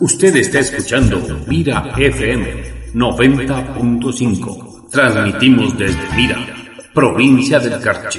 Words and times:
Usted 0.00 0.34
está 0.36 0.60
escuchando 0.60 1.44
Mira 1.46 1.92
FM 1.94 2.94
90.5. 2.94 4.88
Transmitimos 4.90 5.76
desde 5.76 6.16
Mira, 6.16 6.38
provincia 6.94 7.58
del 7.58 7.78
Carchi. 7.82 8.18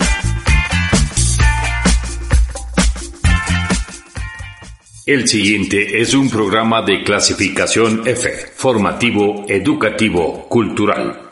El 5.08 5.28
siguiente 5.28 6.00
es 6.00 6.14
un 6.14 6.30
programa 6.30 6.84
de 6.84 7.02
clasificación 7.04 8.04
F, 8.06 8.30
formativo, 8.54 9.46
educativo, 9.48 10.48
cultural. 10.48 11.31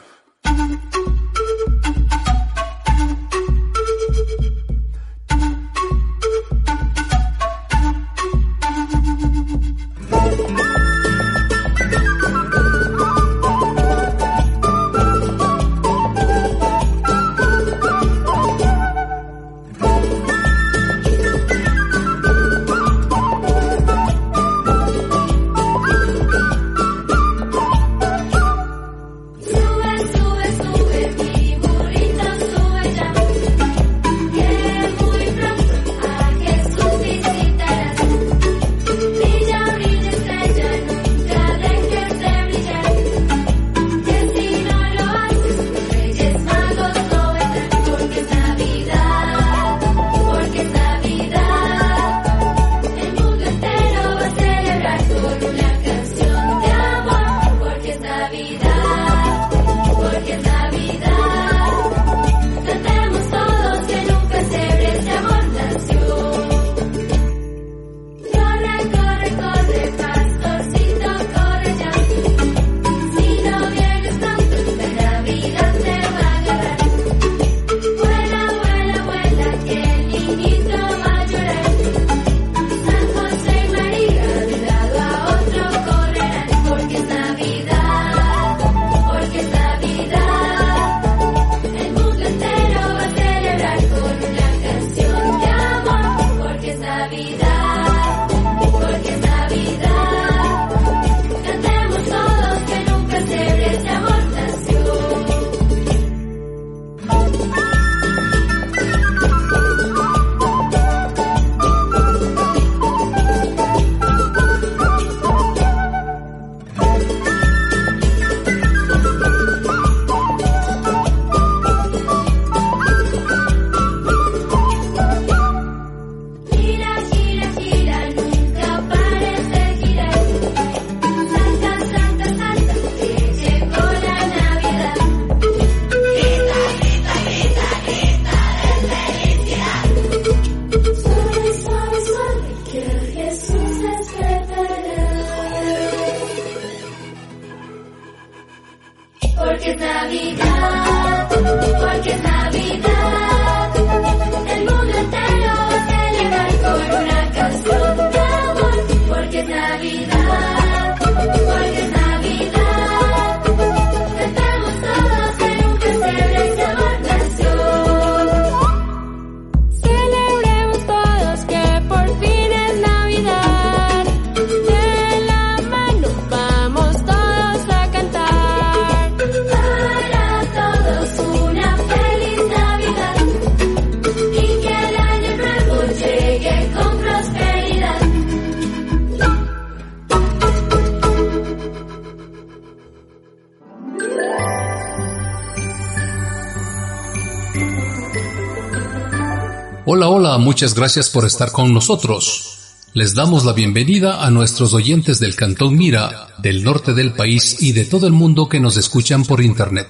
Muchas 200.59 200.75
gracias 200.75 201.09
por 201.09 201.25
estar 201.25 201.53
con 201.53 201.74
nosotros. 201.74 202.75
Les 202.94 203.16
damos 203.16 203.46
la 203.46 203.53
bienvenida 203.53 204.25
a 204.25 204.30
nuestros 204.30 204.74
oyentes 204.74 205.18
del 205.22 205.38
Cantón 205.38 205.78
Mira, 205.78 206.36
del 206.40 206.66
norte 206.66 206.94
del 206.94 207.14
país 207.14 207.62
y 207.62 207.72
de 207.72 207.86
todo 207.86 208.08
el 208.08 208.12
mundo 208.12 208.50
que 208.50 208.59
nos 208.59 208.75
escuchan 208.75 209.24
por 209.24 209.40
Internet. 209.40 209.88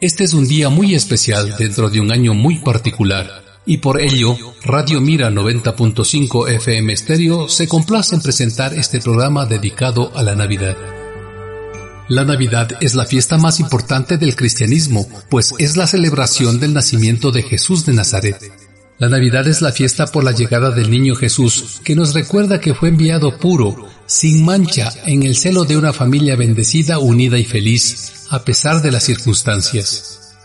Este 0.00 0.24
es 0.24 0.32
un 0.32 0.48
día 0.48 0.70
muy 0.70 0.94
especial 0.94 1.56
dentro 1.58 1.90
de 1.90 2.00
un 2.00 2.10
año 2.10 2.32
muy 2.32 2.60
particular, 2.60 3.44
y 3.66 3.76
por 3.76 4.00
ello, 4.00 4.34
Radio 4.64 5.02
Mira 5.02 5.30
90.5 5.30 6.48
FM 6.48 6.96
Stereo 6.96 7.46
se 7.50 7.68
complace 7.68 8.14
en 8.14 8.22
presentar 8.22 8.72
este 8.72 8.98
programa 8.98 9.44
dedicado 9.44 10.10
a 10.16 10.22
la 10.22 10.34
Navidad. 10.34 10.74
La 12.08 12.24
Navidad 12.24 12.78
es 12.80 12.94
la 12.94 13.04
fiesta 13.04 13.36
más 13.36 13.60
importante 13.60 14.16
del 14.16 14.36
cristianismo, 14.36 15.06
pues 15.28 15.52
es 15.58 15.76
la 15.76 15.86
celebración 15.86 16.60
del 16.60 16.72
nacimiento 16.72 17.30
de 17.30 17.42
Jesús 17.42 17.84
de 17.84 17.92
Nazaret. 17.92 18.61
La 19.02 19.08
Navidad 19.08 19.48
es 19.48 19.62
la 19.62 19.72
fiesta 19.72 20.06
por 20.06 20.22
la 20.22 20.30
llegada 20.30 20.70
del 20.70 20.88
niño 20.88 21.16
Jesús, 21.16 21.80
que 21.82 21.96
nos 21.96 22.14
recuerda 22.14 22.60
que 22.60 22.72
fue 22.72 22.88
enviado 22.88 23.36
puro, 23.36 23.88
sin 24.06 24.44
mancha, 24.44 24.92
en 25.06 25.24
el 25.24 25.34
celo 25.34 25.64
de 25.64 25.76
una 25.76 25.92
familia 25.92 26.36
bendecida, 26.36 27.00
unida 27.00 27.36
y 27.36 27.44
feliz, 27.44 28.26
a 28.30 28.44
pesar 28.44 28.80
de 28.80 28.92
las 28.92 29.02
circunstancias. 29.02 30.36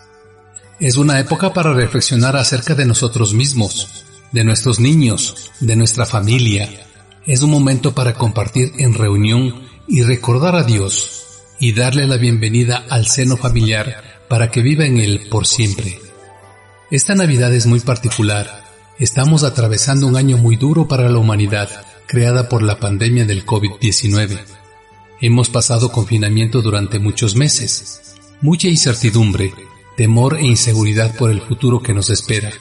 Es 0.79 0.97
una 0.97 1.19
época 1.19 1.53
para 1.53 1.71
reflexionar 1.71 2.35
acerca 2.35 2.73
de 2.73 2.85
nosotros 2.85 3.35
mismos, 3.35 4.05
de 4.31 4.43
nuestros 4.43 4.79
niños, 4.79 5.51
de 5.59 5.75
nuestra 5.75 6.07
familia. 6.07 6.67
Es 7.27 7.43
un 7.43 7.51
momento 7.51 7.93
para 7.93 8.15
compartir 8.15 8.71
en 8.79 8.95
reunión 8.95 9.53
y 9.87 10.01
recordar 10.01 10.55
a 10.55 10.63
Dios 10.63 11.43
y 11.59 11.73
darle 11.73 12.07
la 12.07 12.17
bienvenida 12.17 12.85
al 12.89 13.05
seno 13.05 13.37
familiar 13.37 14.23
para 14.27 14.49
que 14.49 14.63
viva 14.63 14.83
en 14.83 14.97
él 14.97 15.27
por 15.29 15.45
siempre. 15.45 16.06
Esta 16.89 17.15
Navidad 17.15 17.53
es 17.53 17.65
muy 17.65 17.81
particular. 17.81 18.63
Estamos 18.97 19.43
atravesando 19.43 20.07
un 20.07 20.15
año 20.15 20.37
muy 20.37 20.55
duro 20.55 20.87
para 20.87 21.09
la 21.09 21.17
humanidad, 21.17 21.69
creada 22.05 22.47
por 22.47 22.63
la 22.63 22.79
pandemia 22.79 23.25
del 23.25 23.45
COVID-19. 23.45 24.39
Hemos 25.19 25.49
pasado 25.49 25.91
confinamiento 25.91 26.61
durante 26.61 26.97
muchos 26.97 27.35
meses, 27.35 28.15
mucha 28.39 28.69
incertidumbre, 28.69 29.53
temor 29.97 30.37
e 30.37 30.45
inseguridad 30.45 31.13
por 31.17 31.29
el 31.29 31.41
futuro 31.41 31.81
que 31.81 31.93
nos 31.93 32.09
espera. 32.09 32.53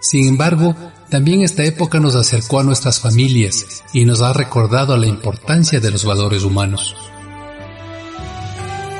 Sin 0.00 0.26
embargo, 0.26 0.74
también 1.10 1.42
esta 1.42 1.62
época 1.62 2.00
nos 2.00 2.14
acercó 2.14 2.60
a 2.60 2.64
nuestras 2.64 3.00
familias 3.00 3.84
y 3.92 4.06
nos 4.06 4.22
ha 4.22 4.32
recordado 4.32 4.96
la 4.96 5.06
importancia 5.06 5.80
de 5.80 5.90
los 5.90 6.06
valores 6.06 6.44
humanos. 6.44 6.96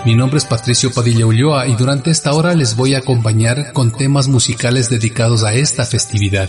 Mi 0.06 0.14
nombre 0.14 0.38
es 0.38 0.44
Patricio 0.44 0.92
Padilla 0.92 1.26
Ulloa 1.26 1.66
y 1.66 1.74
durante 1.74 2.12
esta 2.12 2.32
hora 2.32 2.54
les 2.54 2.76
voy 2.76 2.94
a 2.94 2.98
acompañar 2.98 3.72
con 3.72 3.90
temas 3.90 4.28
musicales 4.28 4.88
dedicados 4.88 5.42
a 5.42 5.52
esta 5.52 5.84
festividad. 5.84 6.48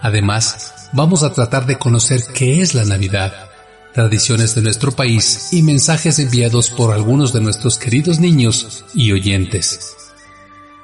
Además, 0.00 0.88
vamos 0.94 1.22
a 1.22 1.30
tratar 1.30 1.66
de 1.66 1.76
conocer 1.76 2.22
qué 2.32 2.62
es 2.62 2.74
la 2.74 2.86
Navidad, 2.86 3.50
tradiciones 3.92 4.54
de 4.54 4.62
nuestro 4.62 4.92
país 4.92 5.48
y 5.52 5.62
mensajes 5.62 6.18
enviados 6.18 6.70
por 6.70 6.94
algunos 6.94 7.34
de 7.34 7.42
nuestros 7.42 7.76
queridos 7.76 8.18
niños 8.18 8.86
y 8.94 9.12
oyentes. 9.12 9.94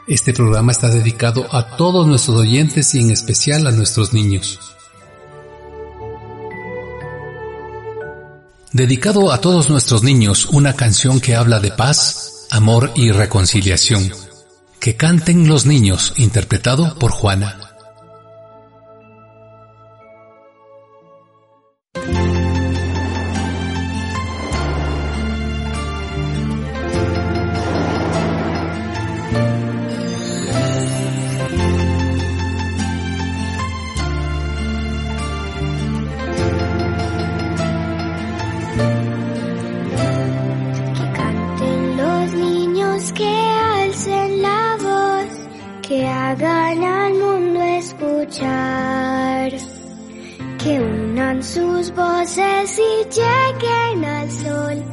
Este 0.07 0.35
programa 0.35 0.73
está 0.73 0.89
dedicado 0.89 1.47
a 1.51 1.79
todos 1.79 2.07
nuestros 2.07 2.37
oyentes 2.37 2.95
y 2.95 3.01
en 3.01 3.11
especial 3.11 3.67
a 3.67 3.71
nuestros 3.71 4.13
niños. 4.13 4.75
Dedicado 8.73 9.33
a 9.33 9.39
todos 9.39 9.69
nuestros 9.69 10.03
niños 10.03 10.47
una 10.47 10.75
canción 10.75 11.21
que 11.21 11.37
habla 11.37 11.61
de 11.61 11.73
paz, 11.73 12.47
amor 12.51 12.91
y 12.95 13.11
reconciliación. 13.11 14.11
Que 14.81 14.97
canten 14.97 15.47
los 15.47 15.67
niños, 15.67 16.15
interpretado 16.17 16.99
por 16.99 17.11
Juana. 17.11 17.72
que 45.83 46.07
hagan 46.07 46.85
al 46.85 47.15
mundo 47.15 47.61
escuchar, 47.61 49.53
que 50.63 50.81
unan 50.81 51.43
sus 51.43 51.93
voces 51.95 52.79
y 52.79 53.05
lleguen 53.11 54.05
al 54.05 54.31
sol, 54.31 54.85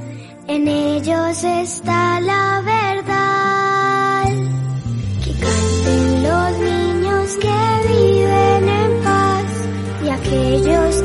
en 0.47 0.67
ellos 0.67 1.43
está 1.43 2.19
la 2.21 2.61
verdad. 2.65 4.25
Que 5.23 5.31
canten 5.43 6.23
los 6.23 6.57
niños 6.59 7.37
que 7.37 7.59
viven 7.87 8.69
en 8.69 9.03
paz 9.03 9.45
y 10.03 10.09
aquellos 10.09 10.98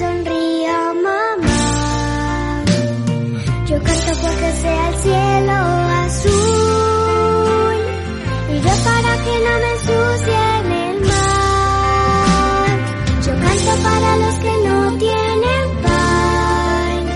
sonría 0.00 0.76
mamá. 1.06 1.62
Yo 3.68 3.76
canto 3.86 4.12
porque 4.22 4.48
sea 4.62 4.84
el 4.88 4.96
cielo 5.04 5.58
azul 6.04 7.78
y 8.52 8.54
yo 8.66 8.74
para 8.88 9.12
que 9.24 9.34
no 9.44 9.52
me 9.62 9.70
ensucie 9.76 10.40
el 10.56 10.96
mar. 11.10 12.72
Yo 13.26 13.32
canto 13.44 13.72
para 13.88 14.10
los 14.22 14.36
que 14.44 14.54
no 14.66 14.76
tienen 15.04 15.66
paz. 15.84 17.14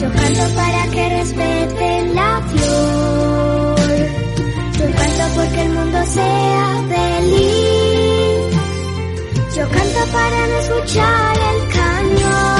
Yo 0.00 0.08
canto 0.18 0.44
para 0.60 0.80
que 0.94 1.02
respeten 1.18 2.02
la 2.14 2.32
flor. 2.50 3.98
Yo 4.78 4.86
canto 5.00 5.24
porque 5.36 5.60
el 5.66 5.70
mundo 5.78 5.98
sea 6.16 6.64
feliz. 6.92 7.90
Yo 9.56 9.64
canto 9.68 10.02
para 10.12 10.46
no 10.46 10.56
escuchar 10.58 11.36
el 11.50 11.69
You. 12.18 12.59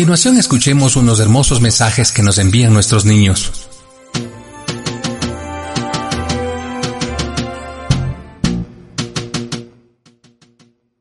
A 0.00 0.02
continuación 0.02 0.38
escuchemos 0.38 0.96
unos 0.96 1.20
hermosos 1.20 1.60
mensajes 1.60 2.10
que 2.10 2.22
nos 2.22 2.38
envían 2.38 2.72
nuestros 2.72 3.04
niños. 3.04 3.68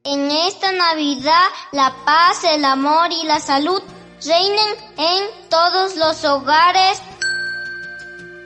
En 0.04 0.32
esta 0.32 0.74
Navidad, 0.74 1.48
la 1.72 1.96
paz, 2.04 2.44
el 2.44 2.66
amor 2.66 3.10
y 3.14 3.26
la 3.26 3.40
salud 3.40 3.82
reinen 4.26 4.76
en 4.98 5.50
todos 5.50 5.96
los 5.96 6.26
hogares. 6.26 7.02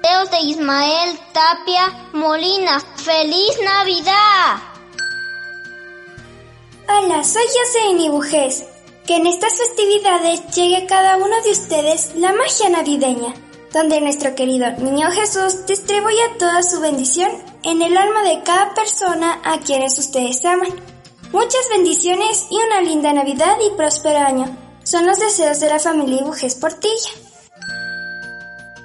Deos 0.03 0.29
de 0.29 0.39
Ismael 0.39 1.19
Tapia 1.33 2.11
Molina, 2.13 2.79
¡Feliz 2.97 3.57
Navidad! 3.65 4.61
Hola, 6.87 7.23
soy 7.23 7.41
José 7.41 7.93
Nibujés 7.95 8.72
que 9.05 9.17
en 9.17 9.27
estas 9.27 9.53
festividades 9.57 10.47
llegue 10.55 10.77
a 10.77 10.87
cada 10.87 11.17
uno 11.17 11.41
de 11.43 11.51
ustedes 11.51 12.15
la 12.15 12.31
magia 12.33 12.69
navideña, 12.69 13.33
donde 13.73 13.99
nuestro 13.99 14.33
querido 14.33 14.71
Niño 14.77 15.11
Jesús 15.11 15.65
distribuya 15.65 16.37
toda 16.39 16.63
su 16.63 16.79
bendición 16.79 17.29
en 17.63 17.81
el 17.81 17.97
alma 17.97 18.23
de 18.23 18.41
cada 18.43 18.73
persona 18.73 19.41
a 19.43 19.59
quienes 19.59 19.97
ustedes 19.99 20.45
aman. 20.45 20.73
Muchas 21.33 21.67
bendiciones 21.69 22.45
y 22.49 22.57
una 22.57 22.81
linda 22.81 23.11
Navidad 23.11 23.57
y 23.59 23.75
próspero 23.75 24.19
año. 24.19 24.55
Son 24.83 25.05
los 25.05 25.19
deseos 25.19 25.59
de 25.59 25.69
la 25.69 25.79
familia 25.79 26.21
Ibujés 26.21 26.55
Portilla. 26.55 27.11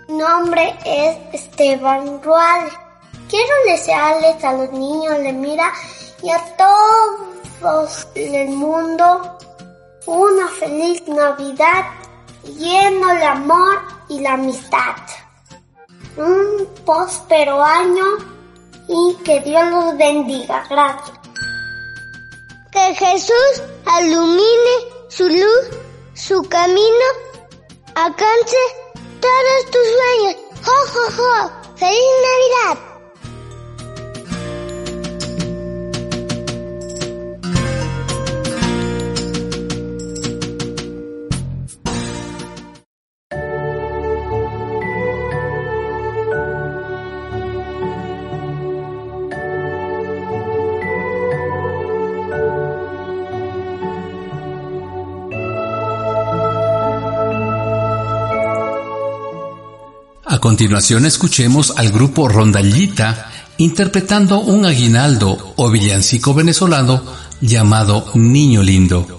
Nombre 0.09 0.75
es 0.85 1.43
Esteban 1.43 2.23
Rual. 2.23 2.69
Quiero 3.29 3.53
desearles 3.67 4.43
a 4.43 4.53
los 4.55 4.73
niños 4.73 5.19
de 5.19 5.33
Mira 5.33 5.73
y 6.23 6.31
a 6.31 6.43
todos 6.57 8.07
el 8.15 8.49
mundo 8.49 9.39
una 10.09 10.49
feliz 10.49 11.07
Navidad 11.07 11.85
lleno 12.43 13.09
de 13.15 13.25
amor 13.25 13.83
y 14.09 14.21
la 14.21 14.33
amistad. 14.33 14.97
Un 16.17 16.67
próspero 16.87 17.63
año 17.63 18.07
y 18.89 19.17
que 19.23 19.41
Dios 19.41 19.71
los 19.71 19.99
bendiga. 19.99 20.65
Gracias. 20.71 21.19
Que 22.73 22.95
Jesús 22.95 23.63
alumine 23.85 24.75
su 25.09 25.29
luz, 25.29 25.79
su 26.15 26.43
camino, 26.45 27.07
alcance 27.95 28.57
todos 29.21 29.71
tus 29.71 29.83
sueños. 29.83 30.37
¡Jo, 30.65 30.73
jo, 30.93 31.23
jo! 31.23 31.51
¡Feliz 31.77 32.09
Navidad! 32.65 32.88
Continuación 60.49 61.05
escuchemos 61.05 61.75
al 61.77 61.93
grupo 61.93 62.27
Rondallita 62.27 63.31
interpretando 63.59 64.41
un 64.41 64.65
aguinaldo 64.65 65.53
o 65.57 65.71
villancico 65.71 66.33
venezolano 66.33 67.03
llamado 67.43 68.07
Niño 68.15 68.63
Lindo. 68.63 69.18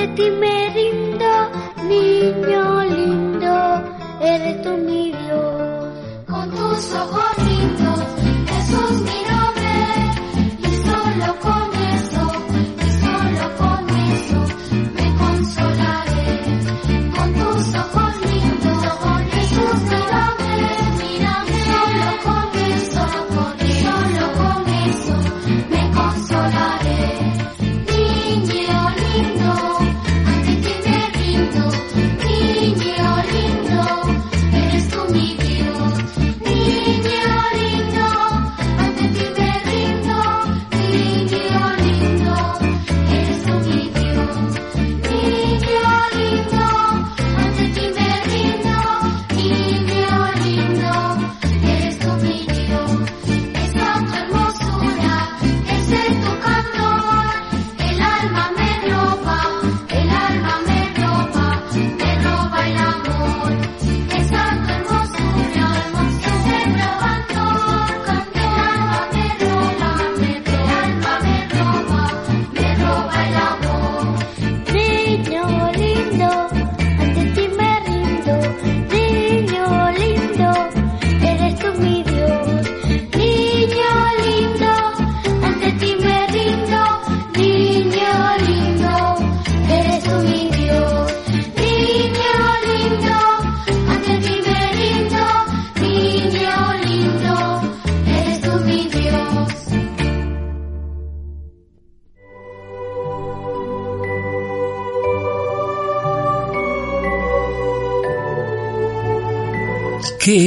आदत 0.00 0.20
मेरी 0.40 0.79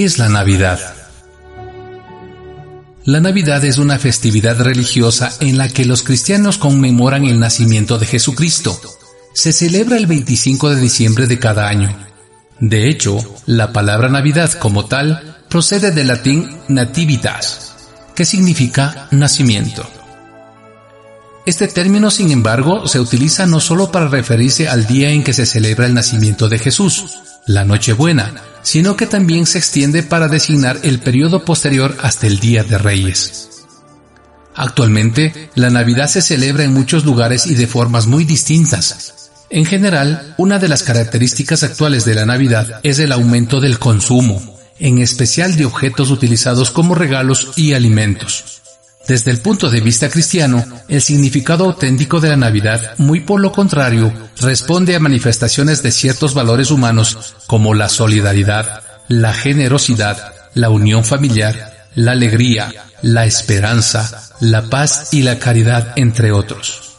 ¿Qué 0.04 0.08
es 0.08 0.20
la 0.20 0.28
Navidad? 0.28 0.82
La 3.06 3.22
Navidad 3.22 3.64
es 3.64 3.78
una 3.78 3.98
festividad 4.00 4.60
religiosa 4.60 5.32
en 5.40 5.58
la 5.58 5.70
que 5.70 5.86
los 5.86 6.04
cristianos 6.04 6.58
conmemoran 6.58 7.24
el 7.24 7.40
nacimiento 7.40 7.98
de 7.98 8.06
Jesucristo. 8.06 8.78
Se 9.34 9.54
celebra 9.54 9.96
el 9.96 10.06
25 10.06 10.72
de 10.72 10.82
diciembre 10.82 11.26
de 11.28 11.40
cada 11.40 11.70
año. 11.70 11.98
De 12.60 12.90
hecho, 12.90 13.18
la 13.46 13.72
palabra 13.72 14.10
Navidad 14.10 14.52
como 14.60 14.88
tal 14.88 15.38
procede 15.48 15.92
del 15.92 16.08
latín 16.08 16.50
nativitas, 16.68 17.74
que 18.14 18.26
significa 18.26 19.08
nacimiento. 19.12 19.90
Este 21.46 21.68
término, 21.68 22.10
sin 22.10 22.32
embargo, 22.32 22.88
se 22.88 23.02
utiliza 23.02 23.46
no 23.46 23.60
solo 23.60 23.92
para 23.92 24.08
referirse 24.08 24.70
al 24.70 24.88
día 24.88 25.10
en 25.10 25.24
que 25.24 25.34
se 25.34 25.46
celebra 25.46 25.86
el 25.86 25.94
nacimiento 25.94 26.48
de 26.48 26.58
Jesús, 26.58 27.20
la 27.46 27.66
Nochebuena, 27.66 28.34
sino 28.62 28.96
que 28.96 29.08
también 29.08 29.46
se 29.46 29.58
extiende 29.58 30.04
para 30.04 30.30
designar 30.30 30.80
el 30.84 31.00
periodo 31.00 31.44
posterior 31.44 31.98
hasta 32.02 32.28
el 32.28 32.40
Día 32.40 32.64
de 32.64 32.78
Reyes. 32.78 33.50
Actualmente, 34.56 35.50
la 35.56 35.70
Navidad 35.70 36.08
se 36.08 36.22
celebra 36.22 36.64
en 36.64 36.74
muchos 36.74 37.04
lugares 37.04 37.46
y 37.46 37.56
de 37.56 37.68
formas 37.68 38.08
muy 38.08 38.24
distintas. 38.24 39.32
En 39.50 39.66
general, 39.66 40.36
una 40.38 40.60
de 40.60 40.70
las 40.70 40.84
características 40.84 41.64
actuales 41.64 42.06
de 42.06 42.16
la 42.16 42.26
Navidad 42.26 42.80
es 42.84 43.00
el 43.00 43.12
aumento 43.12 43.60
del 43.60 43.80
consumo, 43.80 44.58
en 44.80 45.00
especial 45.00 45.58
de 45.58 45.66
objetos 45.66 46.10
utilizados 46.10 46.72
como 46.72 46.96
regalos 46.96 47.52
y 47.58 47.74
alimentos. 47.74 48.53
Desde 49.08 49.32
el 49.32 49.40
punto 49.40 49.70
de 49.70 49.82
vista 49.82 50.10
cristiano, 50.10 50.64
el 50.88 51.02
significado 51.02 51.66
auténtico 51.66 52.22
de 52.22 52.30
la 52.30 52.38
Navidad, 52.38 52.94
muy 52.98 53.20
por 53.20 53.42
lo 53.42 53.52
contrario, 53.52 54.14
responde 54.40 54.96
a 54.96 55.00
manifestaciones 55.00 55.84
de 55.84 55.92
ciertos 55.92 56.34
valores 56.34 56.72
humanos 56.72 57.36
como 57.46 57.74
la 57.74 57.90
solidaridad, 57.90 58.82
la 59.10 59.34
generosidad, 59.34 60.34
la 60.54 60.70
unión 60.70 61.04
familiar, 61.04 61.88
la 61.96 62.14
alegría, 62.14 62.72
la 63.02 63.26
esperanza, 63.26 64.30
la 64.40 64.70
paz 64.70 65.10
y 65.14 65.24
la 65.24 65.38
caridad, 65.38 65.92
entre 65.98 66.32
otros. 66.32 66.94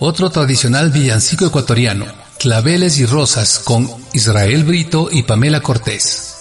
Otro 0.00 0.30
tradicional 0.30 0.90
villancico 0.90 1.46
ecuatoriano, 1.46 2.06
Claveles 2.40 2.98
y 2.98 3.06
Rosas 3.06 3.60
con 3.60 3.88
Israel 4.12 4.64
Brito 4.64 5.08
y 5.12 5.22
Pamela 5.22 5.60
Cortés. 5.60 6.31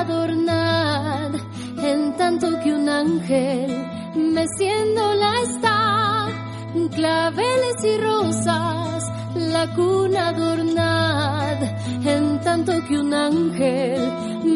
Adornad, 0.00 1.34
en 1.78 2.16
tanto 2.16 2.48
que 2.62 2.72
un 2.72 2.88
ángel 2.88 3.70
meciéndola 4.14 5.32
está. 5.42 6.26
Claveles 6.94 7.78
y 7.84 7.96
rosas, 8.00 9.04
la 9.34 9.66
cuna 9.74 10.28
adornad, 10.28 11.58
en 12.04 12.40
tanto 12.40 12.72
que 12.86 12.98
un 12.98 13.12
ángel 13.12 14.00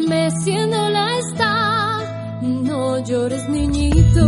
meciéndola 0.07 1.17
está. 1.19 2.39
No 2.41 2.99
llores 3.03 3.47
niñito, 3.49 4.25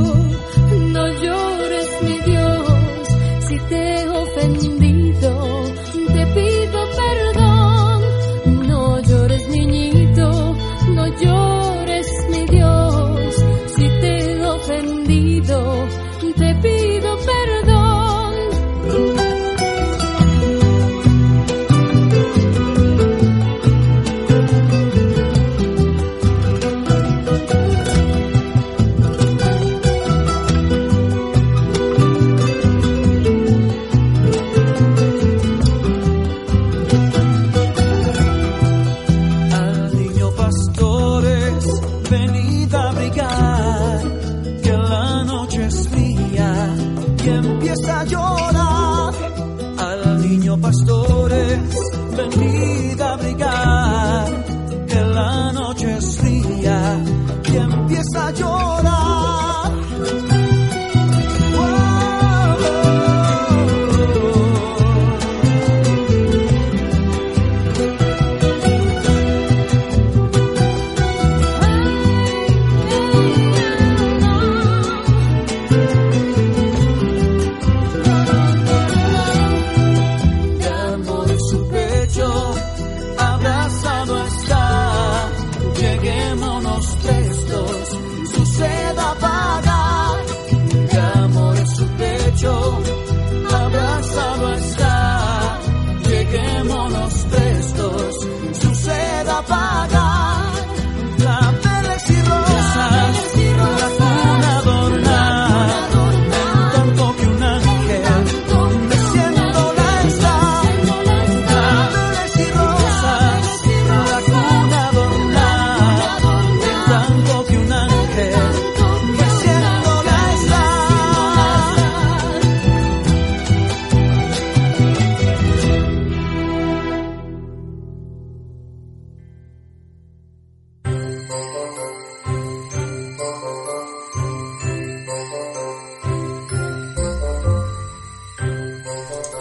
no 0.94 1.08
llores 1.24 1.90
mi 2.04 2.18
Dios, 2.30 3.08
si 3.48 3.60
te 3.70 4.02
he 4.02 4.10
ofendido, 4.10 5.37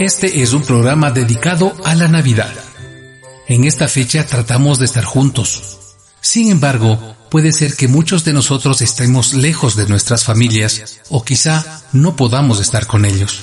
Este 0.06 0.40
es 0.40 0.52
un 0.52 0.62
programa 0.62 1.10
dedicado 1.10 1.74
a 1.84 1.96
la 1.96 2.06
Navidad. 2.06 2.52
En 3.48 3.64
esta 3.64 3.88
fecha 3.88 4.24
tratamos 4.24 4.78
de 4.78 4.84
estar 4.84 5.02
juntos. 5.02 5.78
Sin 6.20 6.48
embargo, 6.48 7.16
puede 7.28 7.50
ser 7.50 7.74
que 7.74 7.88
muchos 7.88 8.24
de 8.24 8.32
nosotros 8.32 8.82
estemos 8.82 9.34
lejos 9.34 9.74
de 9.74 9.88
nuestras 9.88 10.22
familias 10.22 11.00
o 11.08 11.24
quizá 11.24 11.82
no 11.90 12.14
podamos 12.14 12.60
estar 12.60 12.86
con 12.86 13.04
ellos. 13.04 13.40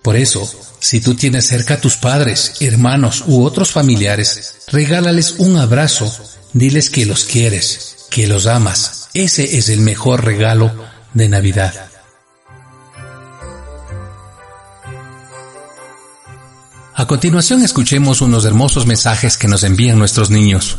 Por 0.00 0.16
eso, 0.16 0.50
si 0.80 1.02
tú 1.02 1.14
tienes 1.14 1.46
cerca 1.46 1.74
a 1.74 1.80
tus 1.82 1.98
padres, 1.98 2.54
hermanos 2.60 3.24
u 3.26 3.44
otros 3.44 3.70
familiares, 3.70 4.62
regálales 4.68 5.34
un 5.36 5.58
abrazo, 5.58 6.10
diles 6.54 6.88
que 6.88 7.04
los 7.04 7.26
quieres, 7.26 8.06
que 8.08 8.26
los 8.26 8.46
amas. 8.46 9.10
Ese 9.12 9.58
es 9.58 9.68
el 9.68 9.80
mejor 9.80 10.24
regalo 10.24 10.72
de 11.12 11.28
Navidad. 11.28 11.87
A 16.98 17.06
continuación 17.06 17.62
escuchemos 17.62 18.22
unos 18.22 18.44
hermosos 18.44 18.84
mensajes 18.84 19.38
que 19.38 19.46
nos 19.46 19.62
envían 19.62 20.00
nuestros 20.00 20.30
niños. 20.30 20.76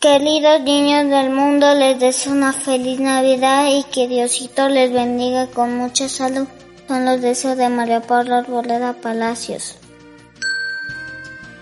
Queridos 0.00 0.62
niños 0.62 1.08
del 1.10 1.30
mundo, 1.30 1.76
les 1.76 2.00
deseo 2.00 2.32
una 2.32 2.52
feliz 2.52 2.98
Navidad 2.98 3.68
y 3.70 3.84
que 3.84 4.08
Diosito 4.08 4.68
les 4.68 4.92
bendiga 4.92 5.46
con 5.46 5.76
mucha 5.76 6.08
salud. 6.08 6.48
Son 6.90 7.04
los 7.04 7.20
deseos 7.20 7.56
de 7.56 7.68
María 7.68 8.00
Paula 8.00 8.38
Arboleda 8.38 8.94
Palacios. 8.94 9.76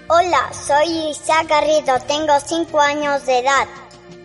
Hola, 0.08 0.50
soy 0.54 1.10
Isaac 1.10 1.48
Garrido, 1.50 1.98
tengo 2.06 2.32
5 2.42 2.80
años 2.80 3.26
de 3.26 3.40
edad. 3.40 3.66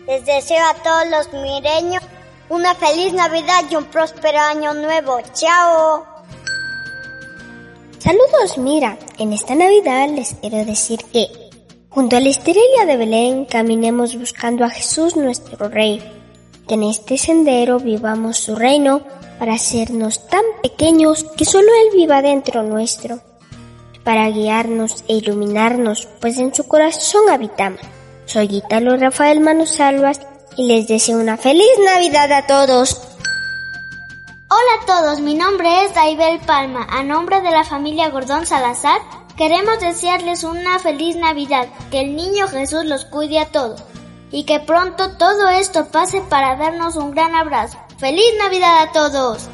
Les 0.07 0.25
deseo 0.25 0.65
a 0.65 0.75
todos 0.75 1.05
los 1.09 1.33
mireños 1.41 2.01
una 2.47 2.73
feliz 2.75 3.11
Navidad 3.11 3.65
y 3.69 3.75
un 3.75 3.83
próspero 3.83 4.39
año 4.39 4.73
nuevo. 4.75 5.19
¡Chao! 5.33 6.05
Saludos, 7.99 8.57
mira, 8.57 8.97
en 9.17 9.33
esta 9.33 9.55
Navidad 9.55 10.07
les 10.07 10.35
quiero 10.35 10.63
decir 10.63 10.99
que 11.11 11.27
junto 11.89 12.15
a 12.15 12.21
la 12.21 12.29
estrella 12.29 12.85
de 12.87 12.95
Belén 12.95 13.43
caminemos 13.43 14.17
buscando 14.17 14.63
a 14.63 14.69
Jesús 14.69 15.17
nuestro 15.17 15.67
Rey, 15.67 16.01
que 16.65 16.75
en 16.75 16.83
este 16.83 17.17
sendero 17.17 17.77
vivamos 17.81 18.37
su 18.37 18.55
reino 18.55 19.01
para 19.39 19.53
hacernos 19.53 20.27
tan 20.27 20.43
pequeños 20.61 21.25
que 21.37 21.45
solo 21.45 21.67
Él 21.67 21.97
viva 21.97 22.21
dentro 22.21 22.63
nuestro, 22.63 23.19
para 24.03 24.29
guiarnos 24.29 25.03
e 25.07 25.15
iluminarnos, 25.15 26.07
pues 26.19 26.37
en 26.37 26.53
su 26.53 26.67
corazón 26.67 27.29
habitamos. 27.29 27.81
Soy 28.25 28.47
Italo 28.57 28.97
Rafael 28.97 29.39
Manosalvas 29.39 30.21
y 30.57 30.67
les 30.67 30.87
deseo 30.87 31.19
una 31.19 31.37
feliz 31.37 31.71
Navidad 31.83 32.31
a 32.31 32.47
todos. 32.47 33.01
Hola 34.49 34.81
a 34.81 34.85
todos, 34.85 35.19
mi 35.19 35.33
nombre 35.33 35.85
es 35.85 35.93
Daibel 35.93 36.39
Palma. 36.41 36.85
A 36.89 37.03
nombre 37.03 37.41
de 37.41 37.51
la 37.51 37.63
familia 37.63 38.09
Gordón 38.09 38.45
Salazar, 38.45 39.01
queremos 39.35 39.79
desearles 39.79 40.43
una 40.43 40.79
feliz 40.79 41.15
Navidad, 41.15 41.67
que 41.89 42.01
el 42.01 42.15
niño 42.15 42.47
Jesús 42.47 42.85
los 42.85 43.05
cuide 43.05 43.39
a 43.39 43.47
todos 43.47 43.83
y 44.31 44.45
que 44.45 44.59
pronto 44.59 45.11
todo 45.17 45.49
esto 45.49 45.87
pase 45.87 46.21
para 46.21 46.55
darnos 46.55 46.95
un 46.95 47.11
gran 47.11 47.35
abrazo. 47.35 47.77
¡Feliz 48.03 48.33
Navidad 48.37 48.81
a 48.81 48.91
todos! 48.91 49.49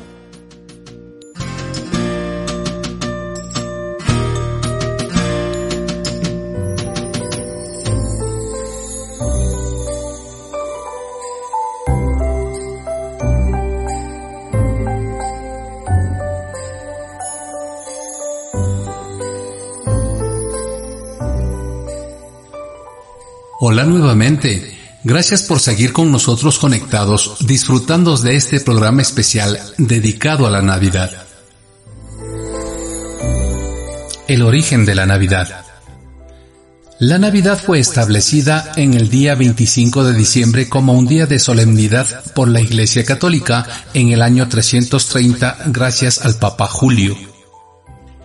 Hola 23.60 23.84
nuevamente. 23.84 24.79
Gracias 25.04 25.44
por 25.44 25.62
seguir 25.62 25.94
con 25.94 26.12
nosotros 26.12 26.60
conectados, 26.60 27.38
disfrutando 27.40 28.18
de 28.18 28.36
este 28.36 28.60
programa 28.60 29.02
especial 29.02 29.58
dedicado 29.78 30.46
a 30.46 30.50
la 30.50 30.62
Navidad. 30.62 31.10
El 34.28 34.42
origen 34.42 34.86
de 34.86 34.96
la 34.96 35.06
Navidad. 35.06 35.66
La 37.00 37.18
Navidad 37.18 37.58
fue 37.58 37.80
establecida 37.80 38.74
en 38.76 38.94
el 38.94 39.10
día 39.10 39.36
25 39.36 40.04
de 40.04 40.14
diciembre 40.14 40.68
como 40.68 40.92
un 40.92 41.08
día 41.08 41.26
de 41.26 41.40
solemnidad 41.40 42.06
por 42.36 42.50
la 42.50 42.60
Iglesia 42.60 43.06
Católica 43.06 43.66
en 43.94 44.10
el 44.10 44.22
año 44.22 44.50
330 44.50 45.60
gracias 45.68 46.26
al 46.26 46.36
Papa 46.36 46.68
Julio. 46.68 47.18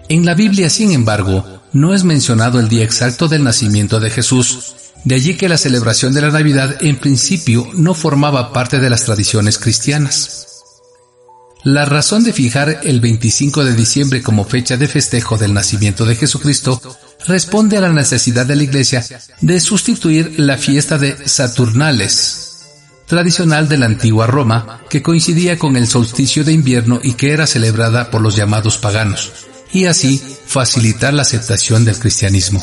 En 0.08 0.26
la 0.26 0.34
Biblia, 0.34 0.68
sin 0.70 0.90
embargo, 0.90 1.60
no 1.72 1.94
es 1.94 2.02
mencionado 2.02 2.58
el 2.58 2.68
día 2.68 2.82
exacto 2.82 3.28
del 3.28 3.44
nacimiento 3.44 4.00
de 4.00 4.10
Jesús, 4.10 4.74
de 5.04 5.14
allí 5.14 5.36
que 5.36 5.48
la 5.48 5.58
celebración 5.58 6.12
de 6.12 6.22
la 6.22 6.30
Navidad 6.30 6.76
en 6.80 6.96
principio 6.96 7.68
no 7.74 7.94
formaba 7.94 8.52
parte 8.52 8.78
de 8.78 8.90
las 8.90 9.04
tradiciones 9.04 9.58
cristianas. 9.58 10.46
La 11.62 11.86
razón 11.86 12.24
de 12.24 12.32
fijar 12.32 12.80
el 12.84 13.00
25 13.00 13.64
de 13.64 13.74
diciembre 13.74 14.22
como 14.22 14.44
fecha 14.44 14.76
de 14.76 14.86
festejo 14.86 15.38
del 15.38 15.54
nacimiento 15.54 16.04
de 16.04 16.14
Jesucristo 16.14 16.80
responde 17.26 17.78
a 17.78 17.80
la 17.80 17.90
necesidad 17.90 18.44
de 18.44 18.56
la 18.56 18.64
Iglesia 18.64 19.04
de 19.40 19.60
sustituir 19.60 20.34
la 20.38 20.58
fiesta 20.58 20.98
de 20.98 21.26
Saturnales, 21.26 22.66
tradicional 23.06 23.66
de 23.68 23.78
la 23.78 23.86
antigua 23.86 24.26
Roma, 24.26 24.82
que 24.90 25.02
coincidía 25.02 25.58
con 25.58 25.76
el 25.76 25.86
solsticio 25.86 26.44
de 26.44 26.52
invierno 26.52 27.00
y 27.02 27.14
que 27.14 27.32
era 27.32 27.46
celebrada 27.46 28.10
por 28.10 28.20
los 28.20 28.36
llamados 28.36 28.76
paganos, 28.76 29.32
y 29.72 29.86
así 29.86 30.20
facilitar 30.46 31.14
la 31.14 31.22
aceptación 31.22 31.86
del 31.86 31.98
cristianismo. 31.98 32.62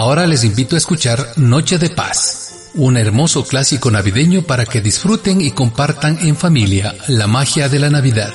Ahora 0.00 0.26
les 0.26 0.44
invito 0.44 0.76
a 0.76 0.78
escuchar 0.78 1.34
Noche 1.36 1.76
de 1.76 1.90
Paz, 1.90 2.70
un 2.72 2.96
hermoso 2.96 3.44
clásico 3.44 3.90
navideño 3.90 4.40
para 4.40 4.64
que 4.64 4.80
disfruten 4.80 5.42
y 5.42 5.50
compartan 5.50 6.18
en 6.22 6.36
familia 6.36 6.94
la 7.06 7.26
magia 7.26 7.68
de 7.68 7.80
la 7.80 7.90
Navidad. 7.90 8.32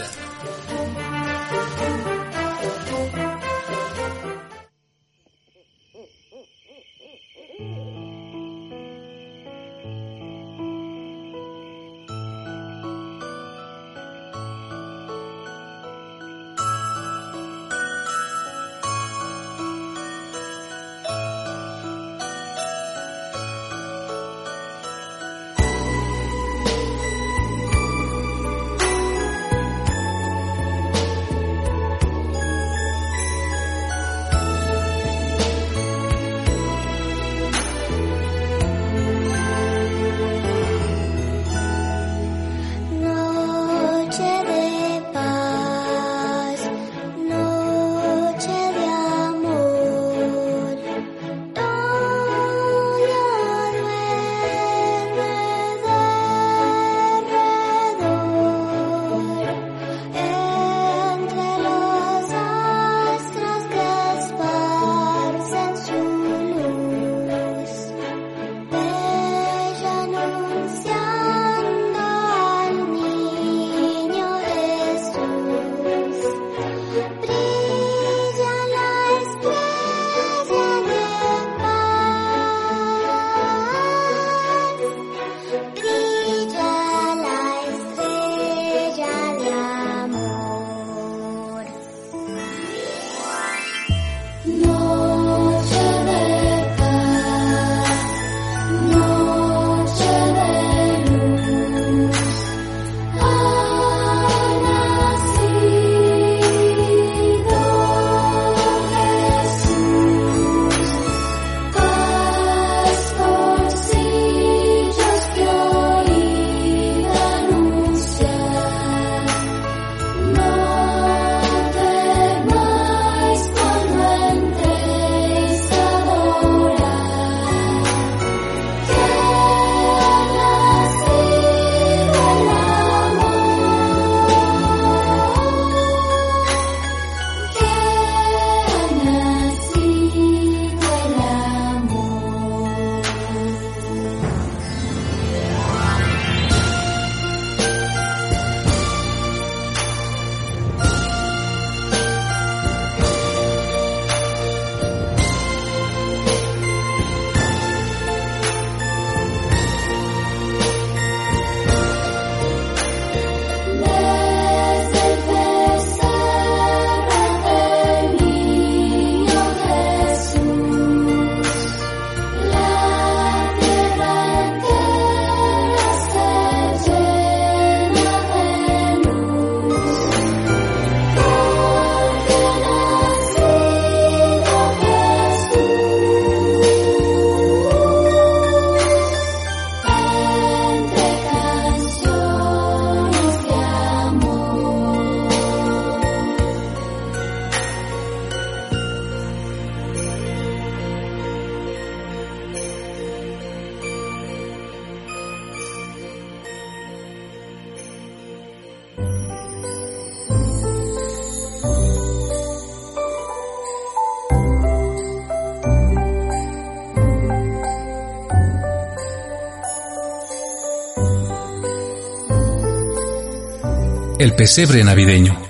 El 224.35 224.39
pesebre 224.39 224.83
navideño. 224.83 225.41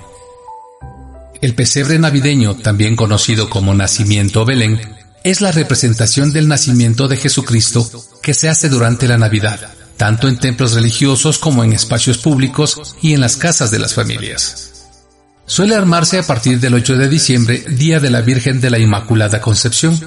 El 1.42 1.56
pesebre 1.56 1.98
navideño, 1.98 2.54
también 2.54 2.94
conocido 2.94 3.50
como 3.50 3.74
nacimiento 3.74 4.44
Belén, 4.44 4.80
es 5.24 5.40
la 5.40 5.50
representación 5.50 6.32
del 6.32 6.46
nacimiento 6.46 7.08
de 7.08 7.16
Jesucristo 7.16 7.90
que 8.22 8.32
se 8.32 8.48
hace 8.48 8.68
durante 8.68 9.08
la 9.08 9.18
Navidad, 9.18 9.58
tanto 9.96 10.28
en 10.28 10.38
templos 10.38 10.74
religiosos 10.74 11.38
como 11.38 11.64
en 11.64 11.72
espacios 11.72 12.18
públicos 12.18 12.94
y 13.02 13.12
en 13.12 13.20
las 13.20 13.34
casas 13.36 13.72
de 13.72 13.80
las 13.80 13.92
familias. 13.92 14.86
Suele 15.46 15.74
armarse 15.74 16.20
a 16.20 16.22
partir 16.22 16.60
del 16.60 16.74
8 16.74 16.96
de 16.96 17.08
diciembre, 17.08 17.64
Día 17.68 17.98
de 17.98 18.10
la 18.10 18.20
Virgen 18.20 18.60
de 18.60 18.70
la 18.70 18.78
Inmaculada 18.78 19.40
Concepción. 19.40 19.98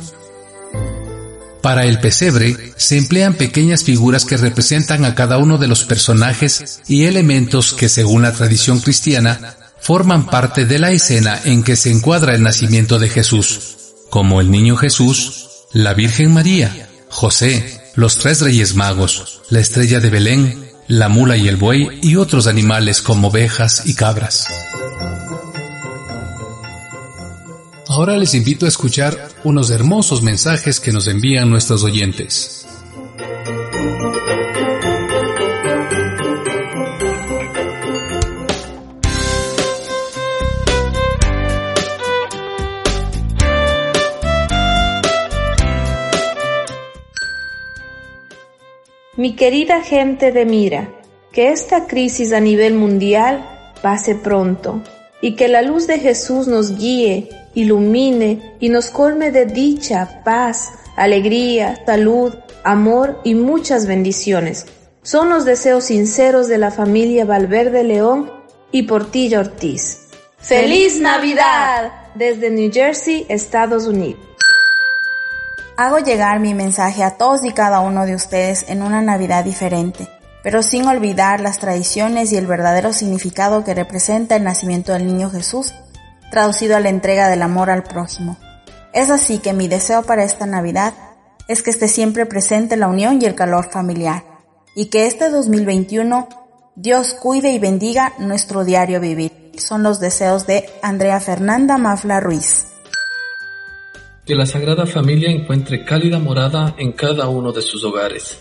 Para 1.62 1.86
el 1.86 2.00
pesebre 2.00 2.74
se 2.78 2.98
emplean 2.98 3.34
pequeñas 3.34 3.84
figuras 3.84 4.26
que 4.26 4.38
representan 4.38 5.04
a 5.04 5.16
cada 5.16 5.38
uno 5.38 5.58
de 5.58 5.68
los 5.68 5.84
personajes 5.84 6.82
y 6.88 7.06
elementos 7.06 7.74
que, 7.74 7.90
según 7.90 8.22
la 8.22 8.32
tradición 8.32 8.80
cristiana, 8.80 9.56
forman 9.82 10.26
parte 10.26 10.66
de 10.66 10.80
la 10.80 10.92
escena 10.92 11.40
en 11.44 11.64
que 11.64 11.76
se 11.76 11.92
encuadra 11.92 12.34
el 12.34 12.44
nacimiento 12.44 13.00
de 13.00 13.10
Jesús, 13.10 13.78
como 14.10 14.40
el 14.40 14.52
niño 14.52 14.78
Jesús, 14.78 15.48
la 15.74 15.94
Virgen 15.94 16.34
María, 16.34 16.90
José, 17.10 17.82
los 17.96 18.18
tres 18.18 18.42
reyes 18.42 18.76
magos, 18.76 19.42
la 19.50 19.60
estrella 19.60 20.00
de 20.00 20.10
Belén, 20.10 20.70
la 20.88 21.10
mula 21.10 21.38
y 21.38 21.48
el 21.48 21.58
buey 21.58 22.00
y 22.02 22.16
otros 22.16 22.48
animales 22.48 23.02
como 23.02 23.28
ovejas 23.28 23.84
y 23.86 23.94
cabras. 23.96 24.48
Ahora 27.92 28.18
les 28.18 28.36
invito 28.36 28.68
a 28.68 28.70
escuchar 28.70 29.18
unos 29.44 29.72
hermosos 29.72 30.22
mensajes 30.22 30.80
que 30.80 30.92
nos 30.92 31.08
envían 31.08 31.50
nuestros 31.50 31.84
oyentes. 31.84 32.68
Mi 49.18 49.36
querida 49.36 49.82
gente 49.82 50.32
de 50.32 50.46
Mira, 50.46 50.94
que 51.32 51.52
esta 51.52 51.88
crisis 51.88 52.34
a 52.34 52.40
nivel 52.40 52.76
mundial 52.76 53.44
pase 53.82 54.14
pronto 54.14 54.84
y 55.24 55.36
que 55.36 55.48
la 55.48 55.64
luz 55.64 55.88
de 55.88 55.98
Jesús 55.98 56.48
nos 56.48 56.78
guíe 56.78 57.39
ilumine 57.54 58.56
y 58.60 58.70
nos 58.70 58.90
colme 58.90 59.32
de 59.32 59.46
dicha, 59.46 60.22
paz, 60.24 60.72
alegría, 60.96 61.82
salud, 61.86 62.36
amor 62.64 63.20
y 63.24 63.36
muchas 63.36 63.86
bendiciones. 63.86 64.66
Son 65.02 65.30
los 65.30 65.46
deseos 65.46 65.86
sinceros 65.86 66.48
de 66.48 66.58
la 66.58 66.72
familia 66.72 67.26
Valverde 67.26 67.84
León 67.84 68.32
y 68.72 68.84
Portilla 68.84 69.40
Ortiz. 69.40 70.08
¡Feliz 70.38 71.00
Navidad! 71.00 71.92
Desde 72.16 72.50
New 72.50 72.72
Jersey, 72.72 73.26
Estados 73.30 73.88
Unidos. 73.88 74.22
Hago 75.78 76.00
llegar 76.00 76.42
mi 76.42 76.54
mensaje 76.54 77.04
a 77.04 77.18
todos 77.18 77.46
y 77.46 77.52
cada 77.52 77.80
uno 77.80 78.06
de 78.06 78.14
ustedes 78.14 78.66
en 78.68 78.82
una 78.82 79.02
Navidad 79.02 79.46
diferente, 79.46 80.10
pero 80.44 80.62
sin 80.62 80.86
olvidar 80.86 81.40
las 81.40 81.60
tradiciones 81.60 82.34
y 82.34 82.38
el 82.38 82.48
verdadero 82.48 82.92
significado 82.92 83.64
que 83.64 83.74
representa 83.74 84.36
el 84.36 84.44
nacimiento 84.44 84.92
del 84.92 85.08
niño 85.08 85.30
Jesús 85.30 85.74
traducido 86.32 86.76
a 86.76 86.80
la 86.80 86.90
entrega 86.90 87.30
del 87.30 87.42
amor 87.42 87.70
al 87.70 87.84
prójimo. 87.84 88.38
Es 88.94 89.10
así 89.10 89.40
que 89.40 89.54
mi 89.54 89.68
deseo 89.68 90.04
para 90.04 90.24
esta 90.24 90.46
Navidad 90.46 90.94
es 91.48 91.64
que 91.64 91.72
esté 91.72 91.88
siempre 91.88 92.26
presente 92.26 92.78
la 92.78 92.88
unión 92.88 93.20
y 93.22 93.26
el 93.26 93.36
calor 93.36 93.72
familiar, 93.72 94.24
y 94.76 94.86
que 94.86 95.08
este 95.08 95.30
2021 95.30 96.30
Dios 96.76 97.14
cuide 97.14 97.52
y 97.52 97.60
bendiga 97.60 98.14
nuestro 98.20 98.64
diario 98.64 99.02
vivir. 99.02 99.32
Son 99.58 99.84
los 99.84 100.00
deseos 100.00 100.48
de 100.48 100.70
Andrea 100.82 101.20
Fernanda 101.20 101.78
Mafla 101.78 102.20
Ruiz. 102.20 102.68
Que 104.26 104.36
la 104.36 104.46
Sagrada 104.46 104.86
Familia 104.86 105.30
encuentre 105.30 105.84
cálida 105.84 106.20
morada 106.20 106.76
en 106.78 106.94
cada 106.94 107.28
uno 107.28 107.52
de 107.52 107.62
sus 107.62 107.84
hogares. 107.84 108.38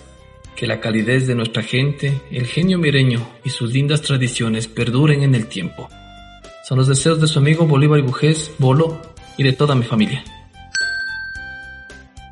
Que 0.55 0.67
la 0.67 0.81
calidez 0.81 1.27
de 1.27 1.35
nuestra 1.35 1.63
gente, 1.63 2.21
el 2.31 2.47
genio 2.47 2.79
mireño 2.79 3.27
y 3.43 3.51
sus 3.51 3.73
lindas 3.73 4.03
tradiciones 4.03 4.69
perduren 4.69 5.23
en 5.23 5.35
el 5.35 5.47
tiempo. 5.47 5.89
Son 6.69 6.77
los 6.77 6.87
deseos 6.87 7.19
de 7.19 7.27
su 7.27 7.39
amigo 7.39 7.67
Bolívar 7.67 8.03
Bujés, 8.03 8.51
Bolo, 8.59 9.01
y 9.39 9.43
de 9.43 9.55
toda 9.55 9.75
mi 9.75 9.85
familia. 9.85 10.23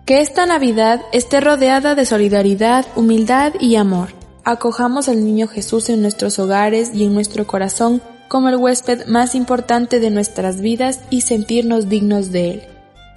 Que 0.04 0.20
esta 0.20 0.44
Navidad 0.44 1.00
esté 1.14 1.40
rodeada 1.40 1.94
de 1.94 2.04
solidaridad, 2.04 2.84
humildad 2.96 3.54
y 3.58 3.76
amor. 3.76 4.10
Acojamos 4.44 5.08
al 5.08 5.24
niño 5.24 5.48
Jesús 5.48 5.88
en 5.88 6.02
nuestros 6.02 6.38
hogares 6.38 6.90
y 6.92 7.04
en 7.04 7.14
nuestro 7.14 7.46
corazón 7.46 8.02
como 8.28 8.50
el 8.50 8.56
huésped 8.56 9.06
más 9.06 9.34
importante 9.34 10.00
de 10.00 10.10
nuestras 10.10 10.60
vidas 10.60 11.00
y 11.08 11.22
sentirnos 11.22 11.88
dignos 11.88 12.30
de 12.30 12.50
él. 12.50 12.62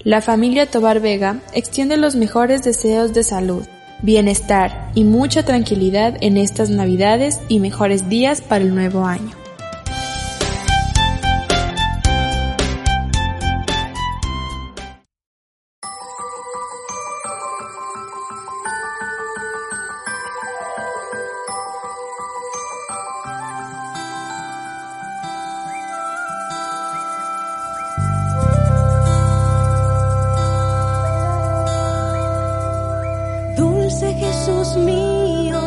La 0.05 0.21
familia 0.21 0.71
Tobar 0.71 1.01
Vega 1.01 1.41
extiende 1.53 1.97
los 1.97 2.15
mejores 2.15 2.63
deseos 2.63 3.13
de 3.13 3.25
salud, 3.25 3.63
bienestar 4.01 4.89
y 4.95 5.03
mucha 5.03 5.43
tranquilidad 5.43 6.15
en 6.21 6.37
estas 6.37 6.69
Navidades 6.69 7.41
y 7.49 7.59
mejores 7.59 8.07
días 8.07 8.39
para 8.39 8.63
el 8.63 8.73
nuevo 8.73 9.05
año. 9.05 9.38
Jesús 34.49 34.77
mío, 34.77 35.61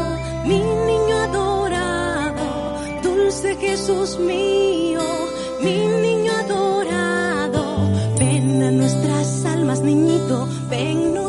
mi 0.45 0.59
niño 0.59 1.16
adorado, 1.29 2.75
dulce 3.03 3.55
Jesús 3.57 4.18
mío, 4.18 5.01
mi 5.62 5.87
niño 5.87 6.33
adorado, 6.45 7.64
ven 8.18 8.61
a 8.61 8.71
nuestras 8.73 9.45
almas, 9.45 9.81
niñito, 9.83 10.49
ven. 10.68 11.22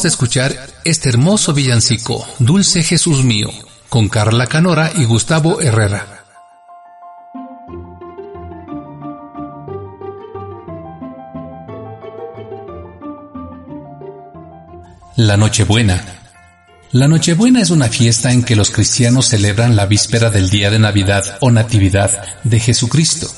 De 0.00 0.08
escuchar 0.08 0.56
este 0.84 1.10
hermoso 1.10 1.52
villancico, 1.52 2.26
Dulce 2.38 2.82
Jesús 2.82 3.24
mío, 3.24 3.50
con 3.90 4.08
Carla 4.08 4.46
Canora 4.46 4.90
y 4.96 5.04
Gustavo 5.04 5.60
Herrera. 5.60 6.24
La 15.16 15.36
Nochebuena. 15.36 16.02
La 16.92 17.06
Nochebuena 17.06 17.60
es 17.60 17.68
una 17.68 17.88
fiesta 17.88 18.32
en 18.32 18.44
que 18.44 18.56
los 18.56 18.70
cristianos 18.70 19.26
celebran 19.26 19.76
la 19.76 19.84
víspera 19.84 20.30
del 20.30 20.48
día 20.48 20.70
de 20.70 20.78
Navidad 20.78 21.36
o 21.40 21.50
Natividad 21.50 22.40
de 22.44 22.60
Jesucristo 22.60 23.30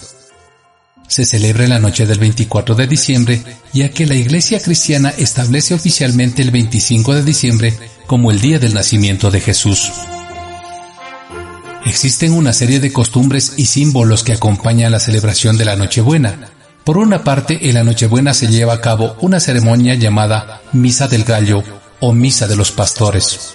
se 1.08 1.24
celebra 1.24 1.66
la 1.66 1.78
noche 1.78 2.06
del 2.06 2.18
24 2.18 2.74
de 2.74 2.86
diciembre, 2.86 3.42
ya 3.72 3.90
que 3.90 4.06
la 4.06 4.14
Iglesia 4.14 4.60
cristiana 4.60 5.10
establece 5.16 5.74
oficialmente 5.74 6.42
el 6.42 6.50
25 6.50 7.14
de 7.14 7.22
diciembre 7.22 7.74
como 8.06 8.30
el 8.30 8.40
día 8.40 8.58
del 8.58 8.74
nacimiento 8.74 9.30
de 9.30 9.40
Jesús. 9.40 9.92
Existen 11.86 12.32
una 12.32 12.52
serie 12.52 12.80
de 12.80 12.92
costumbres 12.92 13.54
y 13.56 13.66
símbolos 13.66 14.24
que 14.24 14.32
acompañan 14.32 14.92
la 14.92 15.00
celebración 15.00 15.58
de 15.58 15.66
la 15.66 15.76
Nochebuena. 15.76 16.50
Por 16.82 16.96
una 16.96 17.24
parte, 17.24 17.68
en 17.68 17.74
la 17.74 17.84
Nochebuena 17.84 18.32
se 18.32 18.48
lleva 18.48 18.74
a 18.74 18.80
cabo 18.80 19.16
una 19.20 19.38
ceremonia 19.38 19.94
llamada 19.94 20.62
Misa 20.72 21.08
del 21.08 21.24
Gallo 21.24 21.62
o 22.00 22.12
Misa 22.14 22.46
de 22.46 22.56
los 22.56 22.72
Pastores. 22.72 23.54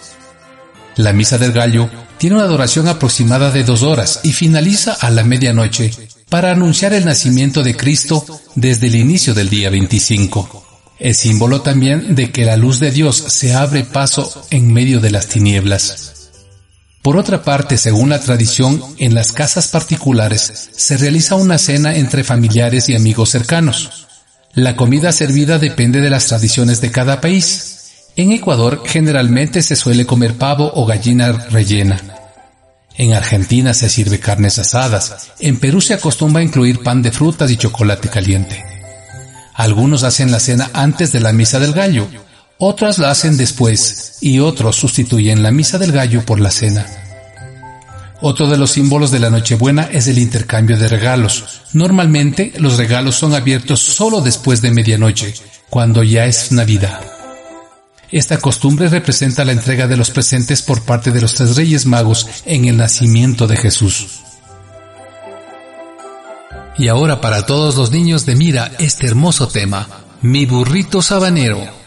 La 0.95 1.13
Misa 1.13 1.37
del 1.39 1.53
Gallo 1.53 1.89
tiene 2.17 2.35
una 2.35 2.45
duración 2.45 2.87
aproximada 2.87 3.51
de 3.51 3.63
dos 3.63 3.81
horas 3.81 4.19
y 4.23 4.33
finaliza 4.33 4.93
a 4.93 5.09
la 5.09 5.23
medianoche 5.23 5.91
para 6.29 6.51
anunciar 6.51 6.93
el 6.93 7.05
nacimiento 7.05 7.63
de 7.63 7.75
Cristo 7.75 8.23
desde 8.55 8.87
el 8.87 8.95
inicio 8.95 9.33
del 9.33 9.49
día 9.49 9.69
25. 9.69 10.65
Es 10.99 11.17
símbolo 11.17 11.61
también 11.61 12.13
de 12.15 12.31
que 12.31 12.45
la 12.45 12.57
luz 12.57 12.79
de 12.79 12.91
Dios 12.91 13.17
se 13.17 13.53
abre 13.53 13.83
paso 13.83 14.43
en 14.51 14.71
medio 14.71 14.99
de 14.99 15.11
las 15.11 15.27
tinieblas. 15.27 16.31
Por 17.01 17.17
otra 17.17 17.43
parte, 17.43 17.77
según 17.77 18.09
la 18.09 18.19
tradición, 18.19 18.83
en 18.97 19.15
las 19.15 19.31
casas 19.31 19.69
particulares 19.69 20.69
se 20.75 20.97
realiza 20.97 21.35
una 21.35 21.57
cena 21.57 21.95
entre 21.95 22.25
familiares 22.25 22.89
y 22.89 22.95
amigos 22.95 23.29
cercanos. 23.29 24.07
La 24.53 24.75
comida 24.75 25.11
servida 25.13 25.57
depende 25.57 26.01
de 26.01 26.09
las 26.09 26.27
tradiciones 26.27 26.81
de 26.81 26.91
cada 26.91 27.21
país. 27.21 28.09
En 28.17 28.33
Ecuador 28.33 28.83
generalmente 28.85 29.61
se 29.61 29.77
suele 29.77 30.05
comer 30.05 30.35
pavo 30.35 30.69
o 30.75 30.85
gallina 30.85 31.31
rellena. 31.49 32.18
En 32.99 33.13
Argentina 33.13 33.73
se 33.73 33.87
sirve 33.87 34.19
carnes 34.19 34.59
asadas. 34.59 35.31
En 35.39 35.57
Perú 35.57 35.79
se 35.79 35.93
acostumbra 35.93 36.43
incluir 36.43 36.83
pan 36.83 37.01
de 37.01 37.13
frutas 37.13 37.49
y 37.49 37.55
chocolate 37.55 38.09
caliente. 38.09 38.61
Algunos 39.53 40.03
hacen 40.03 40.31
la 40.31 40.41
cena 40.41 40.69
antes 40.73 41.13
de 41.13 41.21
la 41.21 41.31
misa 41.31 41.61
del 41.61 41.71
gallo, 41.71 42.09
otras 42.57 42.97
la 42.97 43.09
hacen 43.09 43.37
después 43.37 44.17
y 44.19 44.39
otros 44.39 44.75
sustituyen 44.75 45.41
la 45.41 45.51
misa 45.51 45.77
del 45.77 45.93
gallo 45.93 46.25
por 46.25 46.41
la 46.41 46.51
cena. 46.51 46.85
Otro 48.19 48.49
de 48.49 48.57
los 48.57 48.71
símbolos 48.71 49.11
de 49.11 49.19
la 49.19 49.29
Nochebuena 49.29 49.87
es 49.89 50.07
el 50.07 50.17
intercambio 50.17 50.77
de 50.77 50.89
regalos. 50.89 51.61
Normalmente 51.71 52.51
los 52.57 52.75
regalos 52.75 53.15
son 53.15 53.33
abiertos 53.33 53.79
solo 53.79 54.19
después 54.19 54.61
de 54.61 54.71
medianoche, 54.71 55.33
cuando 55.69 56.03
ya 56.03 56.25
es 56.25 56.51
Navidad. 56.51 56.99
Esta 58.11 58.37
costumbre 58.37 58.89
representa 58.89 59.45
la 59.45 59.51
entrega 59.51 59.87
de 59.87 59.95
los 59.95 60.09
presentes 60.09 60.63
por 60.63 60.81
parte 60.81 61.11
de 61.11 61.21
los 61.21 61.35
tres 61.35 61.55
reyes 61.55 61.85
magos 61.85 62.27
en 62.45 62.65
el 62.65 62.77
nacimiento 62.77 63.45
de 63.45 63.55
Jesús. 63.55 64.21
Y 66.77 66.87
ahora 66.87 67.21
para 67.21 67.45
todos 67.45 67.75
los 67.75 67.91
niños 67.91 68.25
de 68.25 68.35
Mira 68.35 68.71
este 68.79 69.05
hermoso 69.05 69.47
tema, 69.47 69.87
Mi 70.21 70.45
burrito 70.45 71.01
sabanero. 71.01 71.78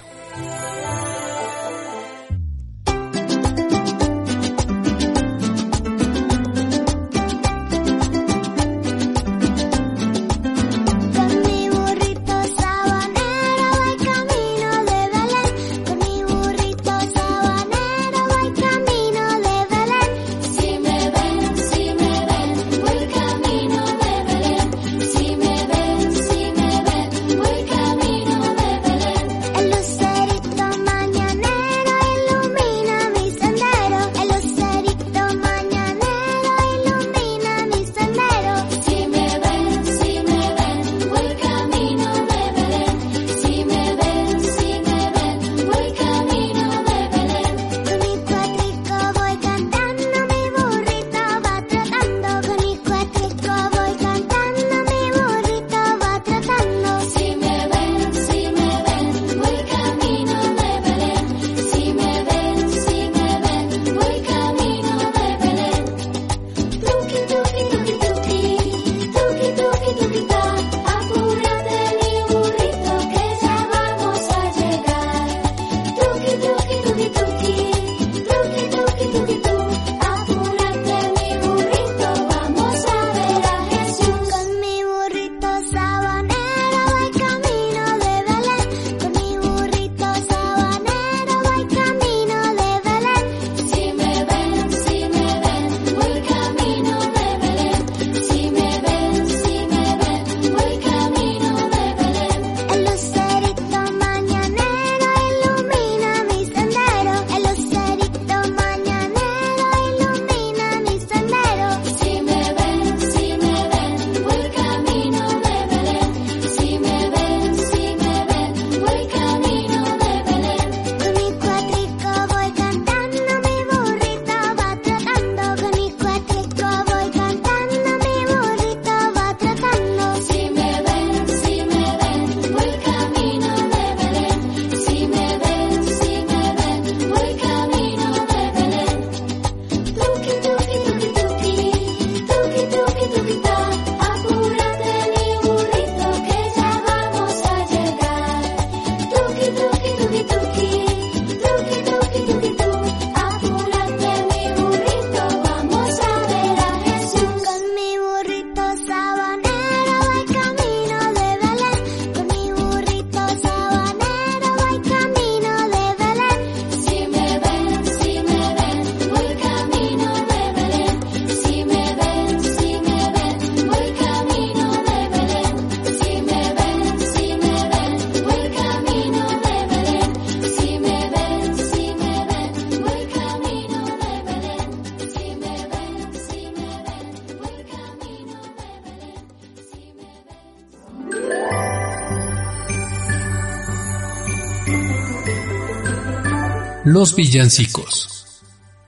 Los 196.92 197.16
villancicos. 197.16 198.26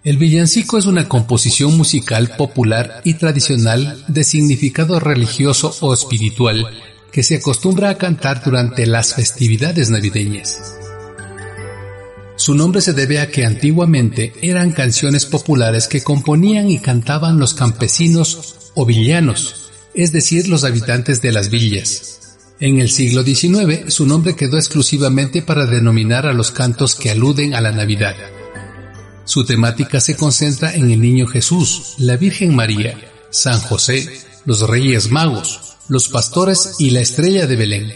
El 0.04 0.18
villancico 0.18 0.76
es 0.76 0.84
una 0.84 1.08
composición 1.08 1.74
musical 1.74 2.36
popular 2.36 3.00
y 3.02 3.14
tradicional 3.14 4.04
de 4.08 4.24
significado 4.24 5.00
religioso 5.00 5.74
o 5.80 5.94
espiritual 5.94 6.68
que 7.10 7.22
se 7.22 7.36
acostumbra 7.36 7.88
a 7.88 7.96
cantar 7.96 8.44
durante 8.44 8.84
las 8.84 9.14
festividades 9.14 9.88
navideñas. 9.88 10.74
Su 12.36 12.54
nombre 12.54 12.82
se 12.82 12.92
debe 12.92 13.20
a 13.20 13.30
que 13.30 13.46
antiguamente 13.46 14.34
eran 14.42 14.72
canciones 14.72 15.24
populares 15.24 15.88
que 15.88 16.02
componían 16.02 16.70
y 16.70 16.80
cantaban 16.80 17.38
los 17.38 17.54
campesinos 17.54 18.70
o 18.74 18.84
villanos, 18.84 19.70
es 19.94 20.12
decir, 20.12 20.46
los 20.48 20.64
habitantes 20.64 21.22
de 21.22 21.32
las 21.32 21.48
villas. 21.48 22.23
En 22.60 22.80
el 22.80 22.88
siglo 22.88 23.24
XIX 23.24 23.92
su 23.92 24.06
nombre 24.06 24.36
quedó 24.36 24.56
exclusivamente 24.56 25.42
para 25.42 25.66
denominar 25.66 26.26
a 26.26 26.32
los 26.32 26.52
cantos 26.52 26.94
que 26.94 27.10
aluden 27.10 27.54
a 27.54 27.60
la 27.60 27.72
Navidad. 27.72 28.14
Su 29.24 29.44
temática 29.44 30.00
se 30.00 30.16
concentra 30.16 30.72
en 30.74 30.90
el 30.90 31.00
Niño 31.00 31.26
Jesús, 31.26 31.94
la 31.98 32.16
Virgen 32.16 32.54
María, 32.54 32.96
San 33.30 33.58
José, 33.60 34.08
los 34.44 34.68
Reyes 34.68 35.10
Magos, 35.10 35.76
los 35.88 36.08
pastores 36.08 36.76
y 36.78 36.90
la 36.90 37.00
estrella 37.00 37.46
de 37.46 37.56
Belén. 37.56 37.92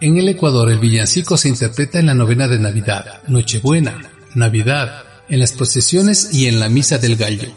En 0.00 0.18
el 0.18 0.28
Ecuador 0.28 0.70
el 0.70 0.78
villancico 0.78 1.36
se 1.36 1.48
interpreta 1.48 1.98
en 1.98 2.06
la 2.06 2.14
novena 2.14 2.46
de 2.46 2.58
Navidad, 2.58 3.22
Nochebuena, 3.26 4.12
Navidad, 4.34 5.04
en 5.28 5.40
las 5.40 5.52
procesiones 5.52 6.28
y 6.32 6.46
en 6.46 6.60
la 6.60 6.68
Misa 6.68 6.98
del 6.98 7.16
Gallo. 7.16 7.48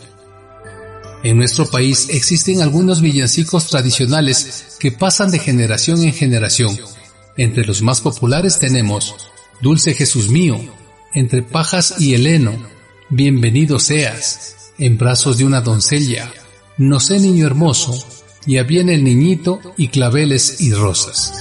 En 1.22 1.38
nuestro 1.38 1.66
país 1.66 2.08
existen 2.10 2.62
algunos 2.62 3.02
villancicos 3.02 3.68
tradicionales 3.68 4.78
que 4.80 4.94
pasan 4.94 5.32
de 5.32 5.40
generación 5.40 6.02
en 6.04 6.14
generación. 6.14 6.78
Entre 7.36 7.66
los 7.66 7.82
más 7.82 8.00
populares 8.00 8.58
tenemos 8.58 9.16
Dulce 9.62 9.94
Jesús 9.94 10.30
mío, 10.30 10.58
Entre 11.14 11.42
pajas 11.42 11.96
y 12.00 12.14
heleno, 12.14 12.54
Bienvenido 13.10 13.80
seas, 13.80 14.72
En 14.78 14.98
brazos 14.98 15.38
de 15.38 15.44
una 15.44 15.60
doncella, 15.60 16.32
No 16.78 17.02
sé 17.02 17.20
niño 17.20 17.46
hermoso, 17.46 18.02
Ya 18.46 18.64
viene 18.64 18.94
el 18.94 19.04
niñito 19.04 19.60
y 19.76 19.90
claveles 19.90 20.62
y 20.62 20.72
rosas. 20.74 21.34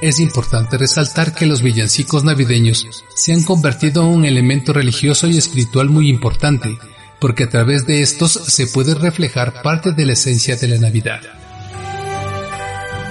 Es 0.00 0.18
importante 0.18 0.78
resaltar 0.78 1.34
que 1.34 1.44
los 1.44 1.60
villancicos 1.60 2.24
navideños 2.24 3.04
se 3.14 3.34
han 3.34 3.42
convertido 3.42 4.02
en 4.02 4.08
un 4.08 4.24
elemento 4.24 4.72
religioso 4.72 5.26
y 5.28 5.36
espiritual 5.36 5.90
muy 5.90 6.08
importante, 6.08 6.78
porque 7.22 7.44
a 7.44 7.48
través 7.48 7.86
de 7.86 8.02
estos 8.02 8.32
se 8.32 8.66
puede 8.66 8.96
reflejar 8.96 9.62
parte 9.62 9.92
de 9.92 10.04
la 10.04 10.14
esencia 10.14 10.56
de 10.56 10.66
la 10.66 10.78
Navidad. 10.78 11.20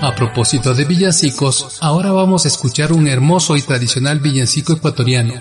A 0.01 0.13
propósito 0.15 0.73
de 0.73 0.83
villancicos, 0.83 1.77
ahora 1.79 2.11
vamos 2.11 2.43
a 2.43 2.49
escuchar 2.49 2.91
un 2.91 3.07
hermoso 3.07 3.55
y 3.55 3.61
tradicional 3.61 4.19
villancico 4.19 4.73
ecuatoriano. 4.73 5.35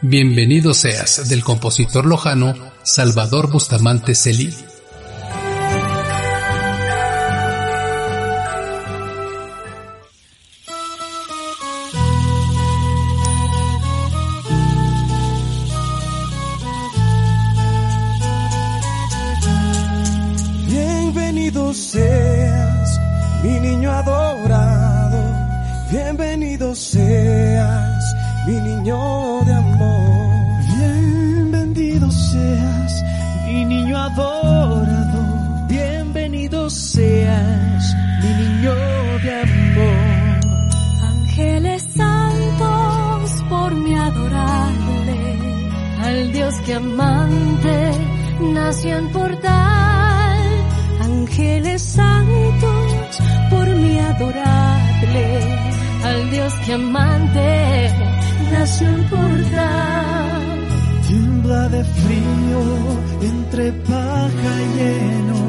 Bienvenido 0.00 0.72
seas 0.72 1.28
del 1.28 1.44
compositor 1.44 2.06
lojano 2.06 2.54
Salvador 2.82 3.50
Bustamante 3.52 4.14
Celí. 4.14 4.54
adorarle 44.06 45.20
al 46.00 46.32
Dios 46.32 46.54
que 46.64 46.74
amante 46.74 47.90
nació 48.40 48.98
en 48.98 49.08
portal. 49.12 50.38
Ángeles 51.00 51.82
santos 51.82 53.20
por 53.50 53.68
mí 53.68 53.98
adorarle 53.98 55.26
al 56.04 56.30
Dios 56.30 56.52
que 56.64 56.72
amante 56.74 57.90
nació 58.52 58.88
en 58.88 59.04
portal. 59.08 60.42
Tiembla 61.08 61.68
de 61.68 61.84
frío 61.84 62.62
entre 63.22 63.72
paja 63.72 64.52
y 64.68 64.80
heno, 64.80 65.42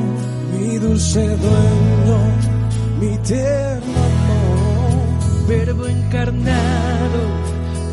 mi 0.53 0.77
dulce 0.77 1.23
dueño, 1.45 2.19
mi 2.99 3.17
tierno 3.19 3.99
amor, 4.11 5.47
verbo 5.47 5.87
encarnado 5.87 7.56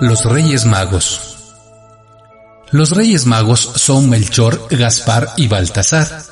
Los 0.00 0.24
Reyes 0.24 0.64
Magos. 0.64 1.20
Los 2.70 2.92
Reyes 2.92 3.26
Magos 3.26 3.60
son 3.60 4.08
Melchor, 4.08 4.66
Gaspar 4.70 5.28
y 5.36 5.46
Baltasar. 5.46 6.22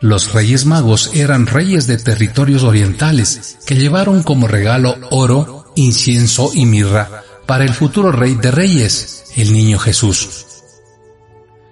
Los 0.00 0.32
Reyes 0.32 0.66
Magos 0.66 1.10
eran 1.14 1.46
reyes 1.46 1.86
de 1.86 1.98
territorios 1.98 2.64
orientales 2.64 3.58
que 3.64 3.76
llevaron 3.76 4.24
como 4.24 4.48
regalo 4.48 4.96
oro, 5.12 5.72
incienso 5.76 6.50
y 6.52 6.66
mirra 6.66 7.22
para 7.46 7.64
el 7.64 7.72
futuro 7.72 8.10
rey 8.10 8.34
de 8.34 8.50
reyes, 8.50 9.26
el 9.36 9.52
niño 9.52 9.78
Jesús. 9.78 10.46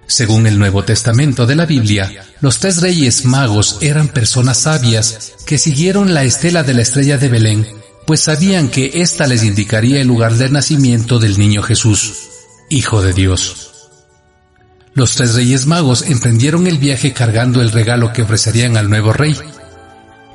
Según 0.05 0.47
el 0.47 0.57
Nuevo 0.57 0.85
Testamento 0.85 1.45
de 1.45 1.55
la 1.57 1.65
Biblia, 1.65 2.09
los 2.39 2.59
tres 2.59 2.81
reyes 2.81 3.25
magos 3.25 3.79
eran 3.81 4.07
personas 4.07 4.59
sabias 4.59 5.33
que 5.45 5.57
siguieron 5.57 6.13
la 6.13 6.23
estela 6.23 6.63
de 6.63 6.73
la 6.73 6.83
estrella 6.83 7.17
de 7.17 7.27
Belén 7.27 7.76
pues 8.07 8.21
sabían 8.21 8.69
que 8.69 9.01
ésta 9.01 9.27
les 9.27 9.43
indicaría 9.43 9.99
el 9.99 10.07
lugar 10.07 10.33
del 10.35 10.53
nacimiento 10.53 11.19
del 11.19 11.37
niño 11.37 11.61
Jesús, 11.61 12.29
Hijo 12.69 13.01
de 13.01 13.11
Dios. 13.11 13.89
Los 14.93 15.15
tres 15.15 15.35
reyes 15.35 15.67
magos 15.67 16.03
emprendieron 16.03 16.67
el 16.67 16.77
viaje 16.77 17.11
cargando 17.11 17.61
el 17.61 17.69
regalo 17.69 18.13
que 18.13 18.21
ofrecerían 18.21 18.77
al 18.77 18.89
nuevo 18.89 19.11
rey. 19.11 19.35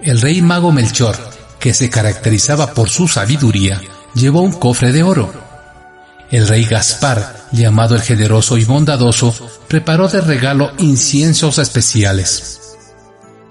El 0.03 0.21
rey 0.21 0.43
mago 0.43 0.71
Melchor, 0.71 1.17
que 1.59 1.73
se 1.73 1.89
caracterizaba 1.89 2.75
por 2.75 2.91
su 2.91 3.09
sabiduría, 3.09 3.81
llevó 4.15 4.43
un 4.43 4.53
cofre 4.53 4.93
de 4.93 5.03
oro. 5.03 5.33
El 6.31 6.49
rey 6.49 6.67
Gaspar, 6.67 7.47
llamado 7.53 7.95
el 7.95 8.03
generoso 8.03 8.59
y 8.59 8.67
bondadoso, 8.67 9.35
preparó 9.67 10.09
de 10.09 10.21
regalo 10.21 10.73
inciensos 10.77 11.57
especiales. 11.57 12.77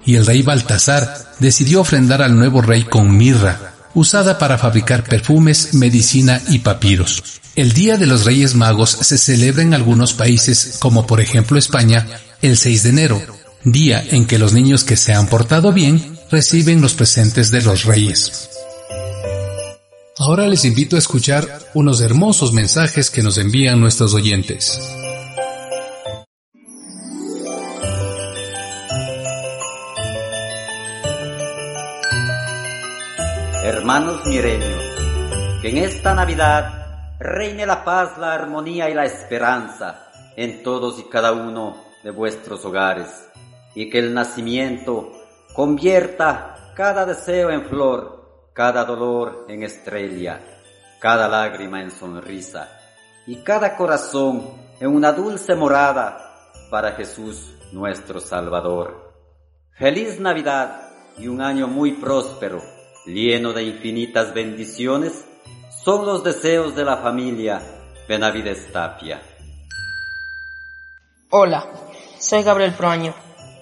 Y 0.06 0.14
el 0.14 0.24
rey 0.26 0.42
Baltasar 0.42 1.34
decidió 1.40 1.80
ofrendar 1.80 2.22
al 2.22 2.36
nuevo 2.36 2.62
rey 2.62 2.84
con 2.84 3.16
mirra, 3.16 3.71
usada 3.94 4.38
para 4.38 4.58
fabricar 4.58 5.04
perfumes, 5.04 5.74
medicina 5.74 6.40
y 6.48 6.60
papiros. 6.60 7.22
El 7.54 7.72
Día 7.72 7.98
de 7.98 8.06
los 8.06 8.24
Reyes 8.24 8.54
Magos 8.54 8.90
se 8.90 9.18
celebra 9.18 9.62
en 9.62 9.74
algunos 9.74 10.14
países, 10.14 10.76
como 10.78 11.06
por 11.06 11.20
ejemplo 11.20 11.58
España, 11.58 12.06
el 12.40 12.56
6 12.56 12.82
de 12.84 12.88
enero, 12.88 13.22
día 13.64 14.02
en 14.10 14.26
que 14.26 14.38
los 14.38 14.52
niños 14.52 14.84
que 14.84 14.96
se 14.96 15.12
han 15.12 15.26
portado 15.26 15.72
bien 15.72 16.18
reciben 16.30 16.80
los 16.80 16.94
presentes 16.94 17.50
de 17.50 17.62
los 17.62 17.84
reyes. 17.84 18.48
Ahora 20.18 20.46
les 20.46 20.64
invito 20.64 20.96
a 20.96 20.98
escuchar 20.98 21.46
unos 21.74 22.00
hermosos 22.00 22.52
mensajes 22.52 23.10
que 23.10 23.22
nos 23.22 23.38
envían 23.38 23.80
nuestros 23.80 24.14
oyentes. 24.14 24.78
Hermanos 33.64 34.26
mireños, 34.26 34.82
que 35.62 35.68
en 35.68 35.76
esta 35.78 36.16
Navidad 36.16 37.14
reine 37.20 37.64
la 37.64 37.84
paz, 37.84 38.18
la 38.18 38.34
armonía 38.34 38.90
y 38.90 38.94
la 38.94 39.04
esperanza 39.04 40.10
en 40.34 40.64
todos 40.64 40.98
y 40.98 41.04
cada 41.04 41.30
uno 41.30 41.76
de 42.02 42.10
vuestros 42.10 42.64
hogares, 42.64 43.30
y 43.76 43.88
que 43.88 44.00
el 44.00 44.12
nacimiento 44.12 45.12
convierta 45.54 46.72
cada 46.74 47.06
deseo 47.06 47.50
en 47.50 47.66
flor, 47.66 48.48
cada 48.52 48.84
dolor 48.84 49.46
en 49.48 49.62
estrella, 49.62 50.40
cada 50.98 51.28
lágrima 51.28 51.82
en 51.82 51.92
sonrisa, 51.92 52.68
y 53.28 53.44
cada 53.44 53.76
corazón 53.76 54.42
en 54.80 54.88
una 54.88 55.12
dulce 55.12 55.54
morada 55.54 56.50
para 56.68 56.94
Jesús 56.94 57.54
nuestro 57.70 58.18
Salvador. 58.18 59.12
Feliz 59.78 60.18
Navidad 60.18 60.88
y 61.16 61.28
un 61.28 61.40
año 61.40 61.68
muy 61.68 61.92
próspero 61.92 62.71
lleno 63.06 63.52
de 63.52 63.64
infinitas 63.64 64.32
bendiciones, 64.34 65.24
son 65.84 66.06
los 66.06 66.22
deseos 66.22 66.74
de 66.76 66.84
la 66.84 66.98
familia 66.98 67.60
Benavides 68.08 68.72
Tapia. 68.72 69.20
Hola, 71.30 71.66
soy 72.18 72.42
Gabriel 72.42 72.72
Proaño. 72.72 73.14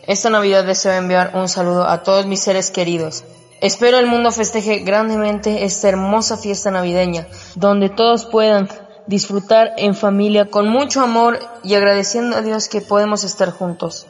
Esta 0.07 0.29
Navidad 0.29 0.65
deseo 0.65 0.93
enviar 0.93 1.33
un 1.35 1.49
saludo 1.49 1.87
a 1.87 2.03
todos 2.03 2.27
mis 2.27 2.41
seres 2.41 2.71
queridos. 2.71 3.25
Espero 3.61 3.99
el 3.99 4.07
mundo 4.07 4.33
festeje 4.33 4.81
grandemente 4.81 5.65
esta 5.65 5.89
hermosa 5.89 6.37
fiesta 6.37 6.71
navideña, 6.71 7.27
donde 7.55 7.91
todos 7.91 8.27
puedan 8.27 8.69
disfrutar 9.07 9.73
en 9.77 9.95
familia 9.95 10.47
con 10.47 10.69
mucho 10.69 11.01
amor 11.01 11.39
y 11.63 11.75
agradeciendo 11.75 12.37
a 12.37 12.43
Dios 12.43 12.69
que 12.69 12.81
podemos 12.81 13.25
estar 13.25 13.51
juntos. 13.51 14.07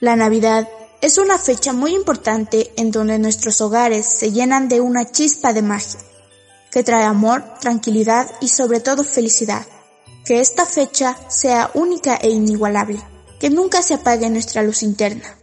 La 0.00 0.16
Navidad 0.16 0.68
es 1.00 1.18
una 1.18 1.38
fecha 1.38 1.72
muy 1.72 1.94
importante 1.94 2.72
en 2.76 2.90
donde 2.90 3.18
nuestros 3.18 3.60
hogares 3.60 4.06
se 4.06 4.32
llenan 4.32 4.68
de 4.68 4.80
una 4.80 5.10
chispa 5.10 5.52
de 5.52 5.62
magia, 5.62 6.00
que 6.70 6.82
trae 6.82 7.04
amor, 7.04 7.44
tranquilidad 7.60 8.30
y 8.40 8.48
sobre 8.48 8.80
todo 8.80 9.04
felicidad. 9.04 9.66
Que 10.24 10.40
esta 10.40 10.66
fecha 10.66 11.16
sea 11.28 11.70
única 11.74 12.16
e 12.16 12.30
inigualable, 12.30 13.00
que 13.38 13.50
nunca 13.50 13.82
se 13.82 13.94
apague 13.94 14.28
nuestra 14.30 14.62
luz 14.62 14.82
interna. 14.82 15.36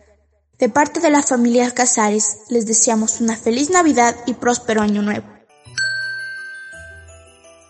De 0.59 0.69
parte 0.69 0.99
de 0.99 1.09
la 1.09 1.21
familia 1.21 1.71
Casares, 1.71 2.39
les 2.49 2.65
deseamos 2.65 3.21
una 3.21 3.37
feliz 3.37 3.69
Navidad 3.69 4.15
y 4.25 4.33
próspero 4.33 4.81
año 4.81 5.01
nuevo. 5.01 5.25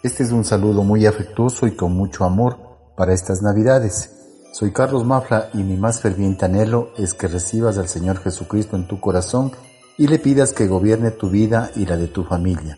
Este 0.03 0.23
es 0.23 0.31
un 0.31 0.43
saludo 0.43 0.84
muy 0.84 1.05
afectuoso 1.05 1.67
y 1.67 1.75
con 1.75 1.93
mucho 1.93 2.23
amor 2.23 2.57
para 2.95 3.13
estas 3.13 3.41
Navidades 3.41 4.22
soy 4.54 4.72
Carlos 4.72 5.04
Mafra 5.04 5.49
y 5.56 5.64
mi 5.64 5.78
más 5.78 5.99
ferviente 5.99 6.45
anhelo 6.45 6.91
es 6.95 7.16
que 7.16 7.28
recibas 7.28 7.80
al 7.80 7.88
Señor 7.88 8.20
Jesucristo 8.20 8.76
en 8.76 8.88
tu 8.88 8.99
corazón 8.99 9.51
y 9.97 10.06
le 10.06 10.20
pidas 10.20 10.54
que 10.54 10.68
gobierne 10.68 11.10
tu 11.10 11.32
vida 11.32 11.72
y 11.76 11.88
la 11.88 11.97
de 11.97 12.08
tu 12.08 12.24
familia. 12.24 12.78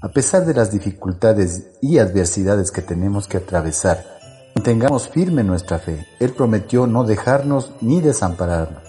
A 0.00 0.08
pesar 0.08 0.46
de 0.46 0.54
las 0.54 0.70
dificultades 0.70 1.70
y 1.82 1.98
adversidades 1.98 2.70
que 2.70 2.80
tenemos 2.80 3.26
que 3.26 3.38
atravesar, 3.38 4.04
mantengamos 4.54 5.08
firme 5.08 5.42
nuestra 5.42 5.80
fe. 5.80 6.06
Él 6.20 6.30
prometió 6.30 6.86
no 6.86 7.02
dejarnos 7.02 7.72
ni 7.80 8.00
desampararnos. 8.00 8.84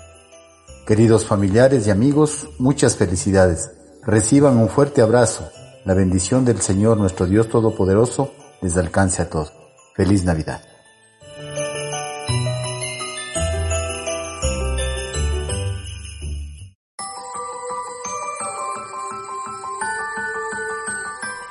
Queridos 0.86 1.26
familiares 1.26 1.88
y 1.88 1.90
amigos, 1.90 2.50
muchas 2.60 2.98
felicidades. 2.98 3.72
Reciban 4.04 4.58
un 4.58 4.70
fuerte 4.70 5.02
abrazo. 5.02 5.50
La 5.86 5.96
bendición 5.96 6.46
del 6.46 6.62
Señor 6.62 6.98
nuestro 6.98 7.26
Dios 7.26 7.50
Todopoderoso 7.50 8.32
les 8.62 8.78
alcance 8.78 9.24
a 9.24 9.30
todos. 9.30 9.54
Feliz 9.96 10.24
Navidad. 10.24 10.62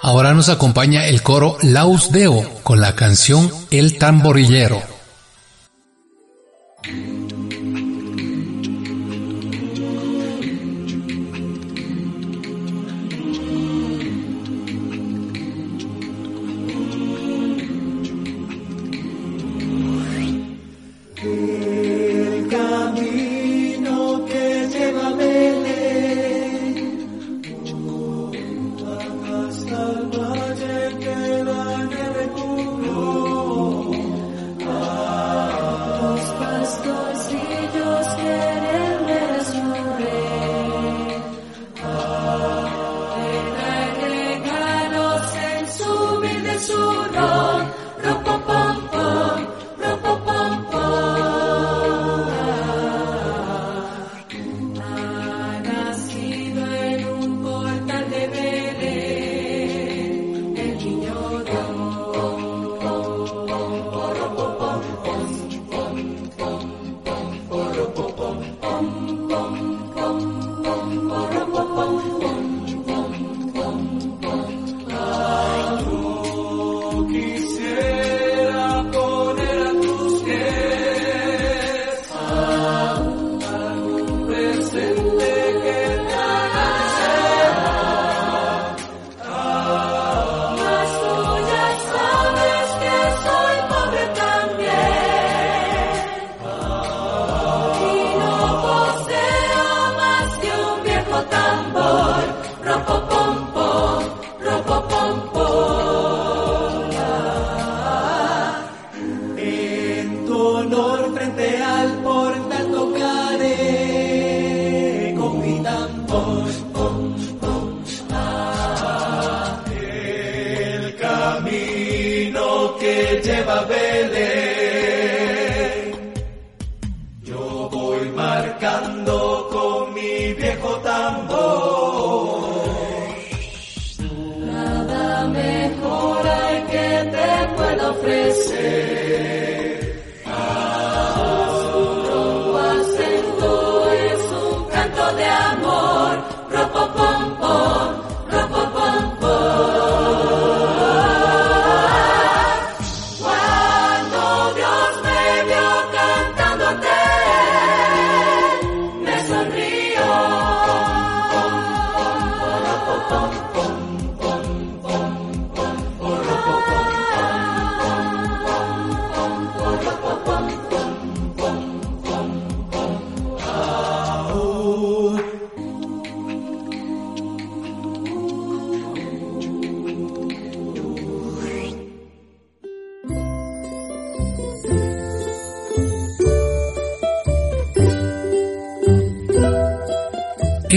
Ahora 0.07 0.34
nos 0.34 0.48
acompaña 0.48 1.04
el 1.09 1.20
coro 1.20 1.57
Laus 1.62 2.12
Deo 2.12 2.48
con 2.62 2.80
la 2.80 2.94
canción 2.94 3.50
El 3.72 3.98
Tamborillero. 3.98 4.95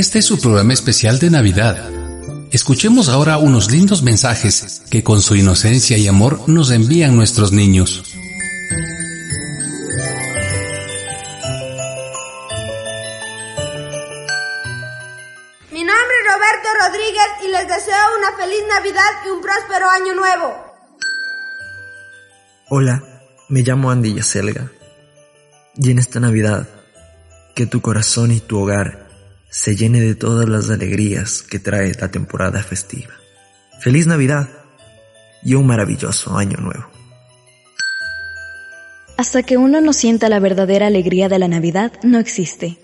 Este 0.10 0.18
es 0.18 0.26
su 0.26 0.42
programa 0.42 0.74
especial 0.74 1.20
de 1.20 1.30
Navidad. 1.30 1.88
Escuchemos 2.50 3.10
ahora 3.10 3.38
unos 3.38 3.70
lindos 3.70 4.02
mensajes 4.02 4.82
que 4.90 5.04
con 5.04 5.22
su 5.22 5.36
inocencia 5.36 6.00
y 6.00 6.08
amor 6.08 6.50
nos 6.50 6.72
envían 6.72 7.16
nuestros 7.16 7.52
niños. 7.52 8.04
Mi 15.72 15.84
nombre 15.84 16.16
es 16.18 16.34
Roberto 16.34 16.70
Rodríguez 16.80 17.30
y 17.46 17.52
les 17.52 17.68
deseo 17.68 18.18
una 18.18 18.36
feliz 18.36 18.64
Navidad 18.68 19.12
y 19.28 19.30
un 19.30 19.42
próspero 19.44 19.92
año 19.92 20.16
nuevo. 20.16 20.56
Hola, 22.70 23.04
me 23.48 23.62
llamo 23.62 23.92
Andy 23.92 24.16
Yaselga. 24.16 24.72
Y 25.76 25.92
en 25.92 26.00
esta 26.00 26.20
Navidad, 26.20 26.68
que 27.54 27.68
tu 27.68 27.82
corazón 27.82 28.32
y 28.32 28.40
tu 28.40 28.60
hogar 28.60 29.09
se 29.50 29.76
llene 29.76 30.00
de 30.00 30.16
todas 30.16 30.48
las 30.48 30.70
alegrías 30.70 31.42
que 31.42 31.60
trae 31.60 31.94
la 32.00 32.12
temporada 32.12 32.62
festiva. 32.62 33.14
Feliz 33.80 34.06
Navidad 34.06 34.48
y 35.44 35.56
un 35.56 35.66
maravilloso 35.66 36.38
año 36.38 36.58
nuevo. 36.58 36.86
Hasta 39.18 39.44
que 39.44 39.58
uno 39.58 39.82
no 39.82 39.92
sienta 39.92 40.30
la 40.30 40.40
verdadera 40.40 40.88
alegría 40.88 41.28
de 41.28 41.40
la 41.40 41.48
Navidad, 41.48 41.94
no 42.04 42.20
existe. 42.20 42.78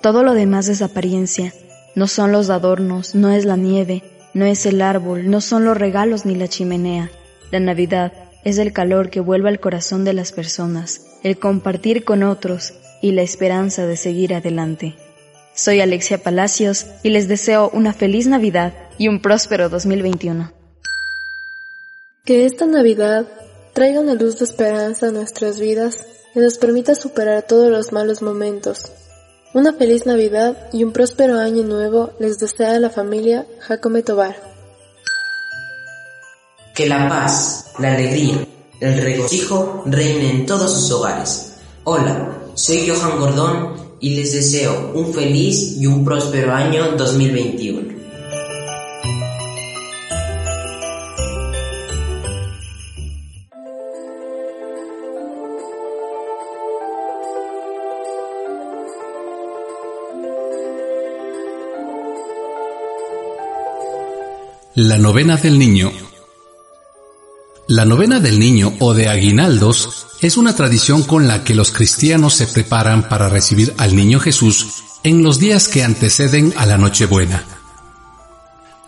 Todo 0.00 0.22
lo 0.22 0.32
demás 0.32 0.68
es 0.68 0.80
apariencia. 0.80 1.52
No 1.94 2.06
son 2.06 2.32
los 2.32 2.50
adornos, 2.50 3.14
no 3.14 3.30
es 3.30 3.44
la 3.44 3.56
nieve, 3.56 4.02
no 4.32 4.46
es 4.46 4.64
el 4.66 4.82
árbol, 4.82 5.30
no 5.30 5.40
son 5.40 5.64
los 5.64 5.76
regalos 5.76 6.24
ni 6.24 6.34
la 6.34 6.48
chimenea. 6.48 7.10
La 7.50 7.60
Navidad 7.60 8.12
es 8.44 8.58
el 8.58 8.72
calor 8.72 9.10
que 9.10 9.20
vuelve 9.20 9.48
al 9.48 9.60
corazón 9.60 10.04
de 10.04 10.12
las 10.12 10.32
personas, 10.32 11.02
el 11.22 11.38
compartir 11.38 12.04
con 12.04 12.22
otros 12.22 12.74
y 13.02 13.12
la 13.12 13.22
esperanza 13.22 13.86
de 13.86 13.96
seguir 13.96 14.34
adelante. 14.34 14.94
Soy 15.56 15.80
Alexia 15.80 16.22
Palacios 16.22 16.84
y 17.02 17.08
les 17.08 17.28
deseo 17.28 17.70
una 17.72 17.94
feliz 17.94 18.26
Navidad 18.26 18.74
y 18.98 19.08
un 19.08 19.22
próspero 19.22 19.70
2021. 19.70 20.52
Que 22.26 22.44
esta 22.44 22.66
Navidad 22.66 23.26
traiga 23.72 24.00
una 24.00 24.12
luz 24.12 24.38
de 24.38 24.44
esperanza 24.44 25.08
a 25.08 25.12
nuestras 25.12 25.58
vidas 25.58 26.06
y 26.34 26.40
nos 26.40 26.58
permita 26.58 26.94
superar 26.94 27.46
todos 27.46 27.70
los 27.70 27.90
malos 27.90 28.20
momentos. 28.20 28.92
Una 29.54 29.72
feliz 29.72 30.04
Navidad 30.04 30.68
y 30.74 30.84
un 30.84 30.92
próspero 30.92 31.38
año 31.38 31.62
nuevo 31.62 32.12
les 32.20 32.38
desea 32.38 32.78
la 32.78 32.90
familia 32.90 33.46
Jacome 33.60 34.02
Tobar. 34.02 34.36
Que 36.74 36.86
la 36.86 37.08
paz, 37.08 37.72
la 37.78 37.94
alegría, 37.94 38.46
el 38.80 39.00
regocijo 39.00 39.84
reinen 39.86 40.40
en 40.40 40.46
todos 40.46 40.70
sus 40.74 40.90
hogares. 40.90 41.54
Hola, 41.84 42.42
soy 42.52 42.86
Johan 42.86 43.18
Gordón 43.18 43.85
y 44.00 44.10
les 44.10 44.32
deseo 44.32 44.92
un 44.94 45.12
feliz 45.12 45.76
y 45.78 45.86
un 45.86 46.04
próspero 46.04 46.52
año 46.52 46.92
2021. 46.96 47.96
La 64.76 64.98
novena 64.98 65.38
del 65.38 65.58
niño. 65.58 66.05
La 67.68 67.84
novena 67.84 68.20
del 68.20 68.38
niño 68.38 68.74
o 68.78 68.94
de 68.94 69.08
aguinaldos 69.08 70.06
es 70.20 70.36
una 70.36 70.54
tradición 70.54 71.02
con 71.02 71.26
la 71.26 71.42
que 71.42 71.56
los 71.56 71.72
cristianos 71.72 72.34
se 72.34 72.46
preparan 72.46 73.08
para 73.08 73.28
recibir 73.28 73.74
al 73.76 73.96
niño 73.96 74.20
Jesús 74.20 74.84
en 75.02 75.24
los 75.24 75.40
días 75.40 75.66
que 75.66 75.82
anteceden 75.82 76.54
a 76.56 76.64
la 76.64 76.78
Nochebuena. 76.78 77.44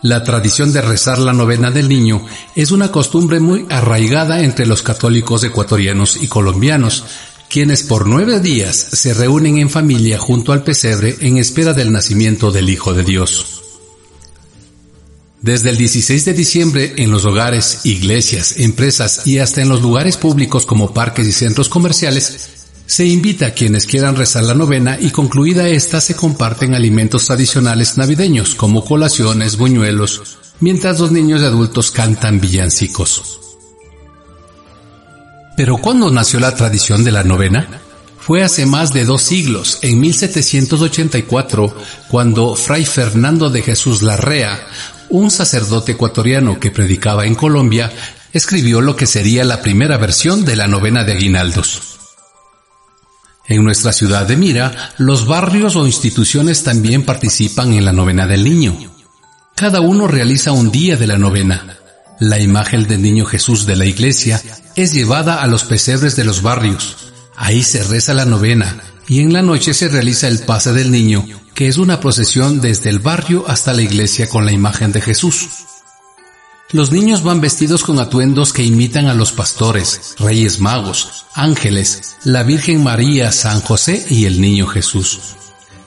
La 0.01 0.23
tradición 0.23 0.71
de 0.71 0.79
rezar 0.81 1.19
la 1.19 1.33
novena 1.33 1.71
del 1.71 1.89
niño 1.89 2.25
es 2.55 2.71
una 2.71 2.89
costumbre 2.89 3.41
muy 3.41 3.65
arraigada 3.69 4.43
entre 4.43 4.65
los 4.65 4.81
católicos 4.81 5.43
ecuatorianos 5.43 6.15
y 6.15 6.29
colombianos, 6.29 7.03
quienes 7.49 7.83
por 7.83 8.07
nueve 8.07 8.39
días 8.39 8.77
se 8.77 9.13
reúnen 9.13 9.57
en 9.57 9.69
familia 9.69 10.17
junto 10.19 10.53
al 10.53 10.63
pesebre 10.63 11.17
en 11.19 11.37
espera 11.37 11.73
del 11.73 11.91
nacimiento 11.91 12.49
del 12.49 12.69
Hijo 12.69 12.93
de 12.93 13.03
Dios. 13.03 13.68
Desde 15.41 15.69
el 15.69 15.77
16 15.77 16.25
de 16.25 16.33
diciembre 16.33 16.93
en 16.97 17.11
los 17.11 17.23
hogares, 17.23 17.85
iglesias, 17.85 18.55
empresas 18.57 19.25
y 19.25 19.39
hasta 19.39 19.61
en 19.61 19.69
los 19.69 19.81
lugares 19.81 20.17
públicos 20.17 20.65
como 20.65 20.93
parques 20.93 21.25
y 21.27 21.31
centros 21.31 21.69
comerciales, 21.69 22.49
se 22.85 23.05
invita 23.05 23.47
a 23.47 23.51
quienes 23.51 23.85
quieran 23.85 24.17
rezar 24.17 24.43
la 24.43 24.53
novena 24.53 24.97
y 24.99 25.11
concluida 25.11 25.69
esta 25.69 26.01
se 26.01 26.15
comparten 26.15 26.75
alimentos 26.75 27.27
tradicionales 27.27 27.97
navideños 27.97 28.53
como 28.53 28.83
colaciones, 28.83 29.57
buñuelos, 29.57 30.39
mientras 30.59 30.99
los 30.99 31.11
niños 31.11 31.41
y 31.41 31.45
adultos 31.45 31.91
cantan 31.91 32.41
villancicos. 32.41 33.39
Pero 35.55 35.77
¿cuándo 35.77 36.11
nació 36.11 36.41
la 36.41 36.55
tradición 36.55 37.03
de 37.05 37.11
la 37.11 37.23
novena? 37.23 37.81
Fue 38.19 38.43
hace 38.43 38.65
más 38.65 38.91
de 38.91 39.05
dos 39.05 39.21
siglos, 39.21 39.79
en 39.83 39.99
1784, 40.01 41.75
cuando 42.09 42.55
Fray 42.55 42.85
Fernando 42.85 43.49
de 43.49 43.61
Jesús 43.61 44.01
Larrea, 44.01 44.67
un 45.09 45.31
sacerdote 45.31 45.93
ecuatoriano 45.93 46.59
que 46.59 46.71
predicaba 46.71 47.25
en 47.25 47.35
Colombia, 47.35 47.91
escribió 48.31 48.81
lo 48.81 48.95
que 48.95 49.07
sería 49.07 49.43
la 49.43 49.61
primera 49.61 49.97
versión 49.97 50.45
de 50.45 50.55
la 50.55 50.67
novena 50.67 51.03
de 51.03 51.13
aguinaldos. 51.13 51.97
En 53.47 53.63
nuestra 53.63 53.91
ciudad 53.91 54.27
de 54.27 54.37
Mira, 54.37 54.93
los 54.97 55.25
barrios 55.25 55.75
o 55.75 55.87
instituciones 55.87 56.63
también 56.63 57.03
participan 57.03 57.73
en 57.73 57.83
la 57.83 57.91
novena 57.91 58.27
del 58.27 58.43
niño. 58.43 58.77
Cada 59.55 59.81
uno 59.81 60.07
realiza 60.07 60.51
un 60.51 60.71
día 60.71 60.97
de 60.97 61.07
la 61.07 61.17
novena. 61.17 61.77
La 62.19 62.39
imagen 62.39 62.87
del 62.87 63.01
niño 63.01 63.25
Jesús 63.25 63.65
de 63.65 63.75
la 63.75 63.85
iglesia 63.85 64.41
es 64.75 64.93
llevada 64.93 65.41
a 65.41 65.47
los 65.47 65.63
pesebres 65.63 66.15
de 66.15 66.25
los 66.25 66.43
barrios. 66.43 67.11
Ahí 67.35 67.63
se 67.63 67.83
reza 67.83 68.13
la 68.13 68.25
novena 68.25 68.75
y 69.09 69.21
en 69.21 69.33
la 69.33 69.41
noche 69.41 69.73
se 69.73 69.89
realiza 69.89 70.27
el 70.27 70.39
pase 70.39 70.71
del 70.71 70.91
niño, 70.91 71.25
que 71.55 71.67
es 71.67 71.77
una 71.77 71.99
procesión 71.99 72.61
desde 72.61 72.91
el 72.91 72.99
barrio 72.99 73.43
hasta 73.47 73.73
la 73.73 73.81
iglesia 73.81 74.29
con 74.29 74.45
la 74.45 74.51
imagen 74.51 74.91
de 74.91 75.01
Jesús. 75.01 75.47
Los 76.71 76.91
niños 76.91 77.23
van 77.23 77.41
vestidos 77.41 77.83
con 77.83 77.97
atuendos 77.97 78.53
que 78.53 78.63
imitan 78.63 79.07
a 79.07 79.15
los 79.15 79.31
pastores, 79.31 80.13
reyes 80.19 80.59
magos, 80.59 81.25
ángeles, 81.33 82.17
la 82.23 82.43
Virgen 82.43 82.83
María, 82.83 83.31
San 83.31 83.61
José 83.61 84.05
y 84.11 84.25
el 84.25 84.39
niño 84.39 84.67
Jesús. 84.67 85.19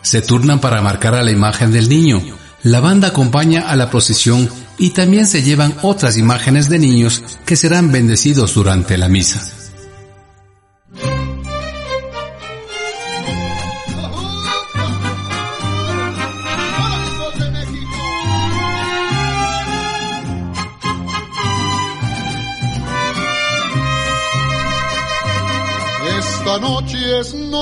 Se 0.03 0.21
turnan 0.21 0.61
para 0.61 0.83
marcar 0.83 1.15
a 1.15 1.23
la 1.23 1.31
imagen 1.31 1.71
del 1.71 1.89
niño. 1.89 2.21
La 2.65 2.81
banda 2.81 3.09
acompaña 3.09 3.69
a 3.69 3.77
la 3.77 3.89
procesión 3.89 4.51
y 4.79 4.91
también 4.91 5.29
se 5.29 5.45
llevan 5.45 5.77
otras 5.83 6.19
imágenes 6.19 6.69
de 6.69 6.81
niños 6.81 7.23
que 7.47 7.55
serán 7.55 7.93
bendecidos 7.93 8.55
durante 8.55 8.99
la 8.99 9.09
misa. 9.09 9.62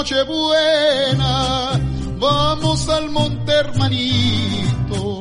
Noche 0.01 0.15
es 0.19 0.27
noche 0.27 0.33
buena, 0.33 1.79
vamos 2.19 2.89
al 2.89 3.11
monte 3.11 3.53
hermanito 3.53 5.21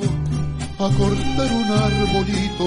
a 0.80 0.90
cortar 0.98 1.52
un 1.52 1.70
arbolito, 1.70 2.66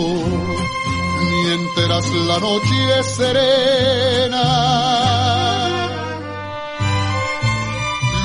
mientras 1.47 2.05
la 2.29 2.39
noche 2.39 3.01
es 3.01 3.07
serena. 3.17 4.47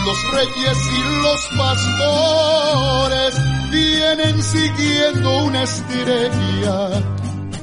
Los 0.05 0.31
reyes 0.33 0.77
y 0.91 1.01
los 1.23 1.41
pastores 1.57 3.35
vienen 3.71 4.43
siguiendo 4.43 5.45
una 5.45 5.63
estrella 5.63 6.89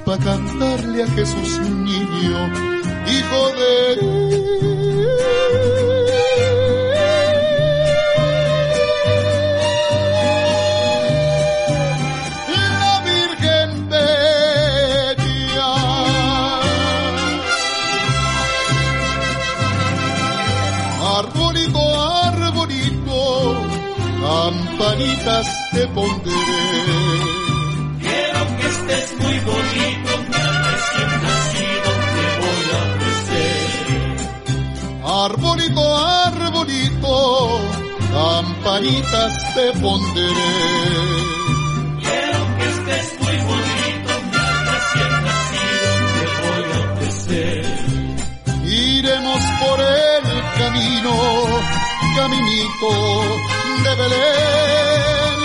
para 0.07 0.25
cantarle 0.25 1.03
a 1.03 1.07
Jesús 1.09 1.59
niño, 1.61 2.74
hijo 3.07 3.51
de 3.53 3.97
la 12.57 13.01
Virgen 13.05 13.89
Bella. 13.89 15.73
Arbolito, 21.19 21.83
arbolito, 22.25 23.21
campanitas 24.21 25.47
te 25.73 25.87
pondré. 25.89 26.33
Quiero 28.01 28.41
que 28.59 28.67
estés 28.75 29.07
muy 29.21 29.39
bonito, 29.51 30.04
voy 46.43 46.65
a 46.73 46.93
ofrecer. 46.93 47.65
Iremos 48.67 49.43
por 49.61 49.81
el 49.81 50.25
camino, 50.59 51.13
caminito 52.17 52.91
de 53.85 53.93
Belén. 54.01 55.37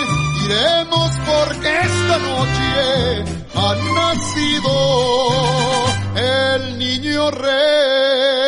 Iremos 0.44 1.10
porque 1.26 1.70
esta 1.88 2.16
noche 2.18 3.24
ha 3.54 3.74
nacido 3.94 4.72
el 6.16 6.78
niño 6.78 7.30
rey. 7.30 8.39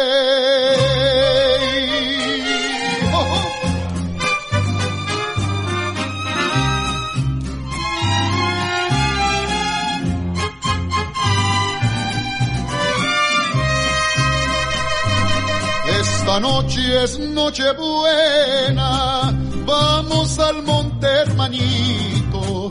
Esta 16.32 16.40
noche 16.40 17.04
es 17.04 17.18
noche 17.18 17.70
buena, 17.72 19.34
vamos 19.66 20.38
al 20.38 20.62
monte 20.62 21.06
hermanito 21.06 22.70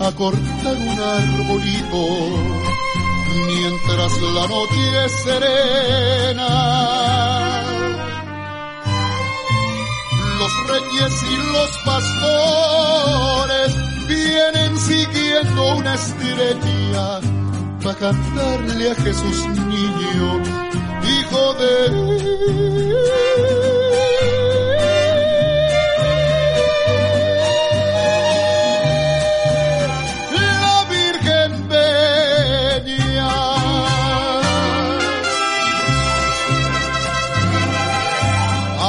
a 0.00 0.10
cortar 0.12 0.74
un 0.74 0.98
arbolito, 0.98 2.06
mientras 3.46 4.22
la 4.22 4.46
noche 4.46 5.04
es 5.04 5.12
serena. 5.22 6.48
Los 10.38 10.52
reyes 10.68 11.22
y 11.30 11.36
los 11.52 11.70
pastores 11.84 13.76
vienen 14.08 14.78
siguiendo 14.78 15.76
una 15.76 15.92
estrella 15.92 17.20
para 17.82 17.98
cantarle 17.98 18.90
a 18.92 18.94
Jesús 18.94 19.46
niño, 19.46 20.42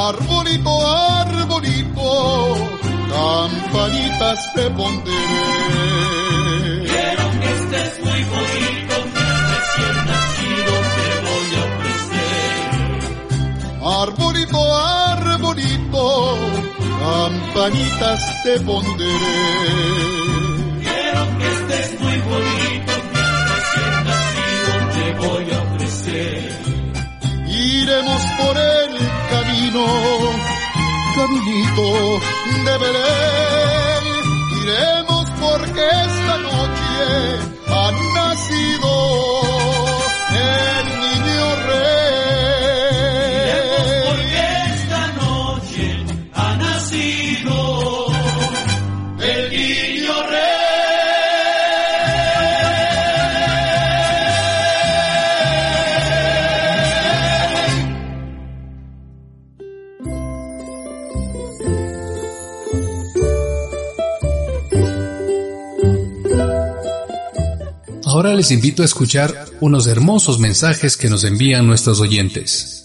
Arbolito, 0.07 0.69
arbolito, 0.85 2.09
campanitas 3.09 4.53
te 4.53 4.69
pondré. 4.69 6.44
Campanitas 17.55 18.43
te 18.43 18.59
pondré. 18.61 19.15
Quiero 20.83 21.37
que 21.37 21.47
estés 21.57 21.99
muy 22.01 22.17
bonito, 22.31 22.93
mi 23.13 23.23
recién 23.51 23.93
nacido 24.09 24.71
te 24.95 25.05
voy 25.27 25.45
a 25.51 25.61
ofrecer. 25.61 26.51
Iremos 27.47 28.21
por 28.39 28.57
el 28.57 28.91
camino, 29.31 29.85
caminito 31.15 31.87
de 32.65 32.73
Belén. 32.83 34.03
Iremos 34.61 35.25
porque 35.39 35.81
esta 35.81 36.37
noche 36.39 36.93
ha 37.69 37.91
nacido 38.15 39.54
les 68.35 68.51
invito 68.51 68.81
a 68.81 68.85
escuchar 68.85 69.45
unos 69.61 69.87
hermosos 69.87 70.39
mensajes 70.39 70.97
que 70.97 71.09
nos 71.09 71.23
envían 71.23 71.65
nuestros 71.65 72.01
oyentes. 72.01 72.81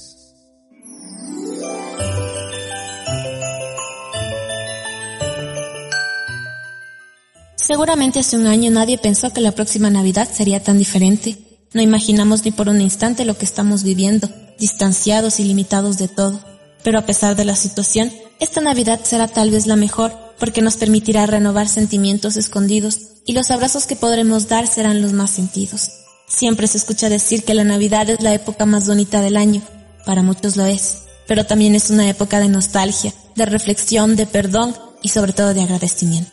Seguramente 7.56 8.18
hace 8.18 8.36
un 8.36 8.46
año 8.46 8.70
nadie 8.70 8.98
pensó 8.98 9.32
que 9.32 9.40
la 9.40 9.52
próxima 9.52 9.90
Navidad 9.90 10.28
sería 10.32 10.62
tan 10.62 10.78
diferente. 10.78 11.38
No 11.72 11.80
imaginamos 11.80 12.44
ni 12.44 12.50
por 12.50 12.68
un 12.68 12.80
instante 12.80 13.24
lo 13.24 13.38
que 13.38 13.44
estamos 13.44 13.84
viviendo, 13.84 14.28
distanciados 14.58 15.38
y 15.38 15.44
limitados 15.44 15.96
de 15.98 16.08
todo. 16.08 16.40
Pero 16.82 16.98
a 16.98 17.06
pesar 17.06 17.36
de 17.36 17.44
la 17.44 17.54
situación, 17.54 18.10
esta 18.40 18.60
Navidad 18.60 19.00
será 19.04 19.28
tal 19.28 19.50
vez 19.50 19.66
la 19.66 19.76
mejor 19.76 20.12
porque 20.40 20.62
nos 20.62 20.76
permitirá 20.76 21.26
renovar 21.26 21.68
sentimientos 21.68 22.36
escondidos 22.36 22.98
y 23.26 23.34
los 23.34 23.50
abrazos 23.52 23.86
que 23.86 23.94
podremos 23.94 24.48
dar 24.48 24.66
serán 24.66 25.02
los 25.02 25.12
más 25.12 25.30
sentidos. 25.30 25.92
Siempre 26.26 26.66
se 26.66 26.78
escucha 26.78 27.08
decir 27.08 27.44
que 27.44 27.54
la 27.54 27.64
Navidad 27.64 28.08
es 28.08 28.22
la 28.22 28.34
época 28.34 28.66
más 28.66 28.88
bonita 28.88 29.20
del 29.20 29.36
año. 29.36 29.62
Para 30.06 30.22
muchos 30.22 30.56
lo 30.56 30.64
es, 30.64 31.02
pero 31.28 31.44
también 31.44 31.74
es 31.74 31.90
una 31.90 32.08
época 32.08 32.40
de 32.40 32.48
nostalgia, 32.48 33.12
de 33.36 33.46
reflexión, 33.46 34.16
de 34.16 34.26
perdón 34.26 34.74
y 35.02 35.10
sobre 35.10 35.32
todo 35.32 35.54
de 35.54 35.60
agradecimiento. 35.60 36.32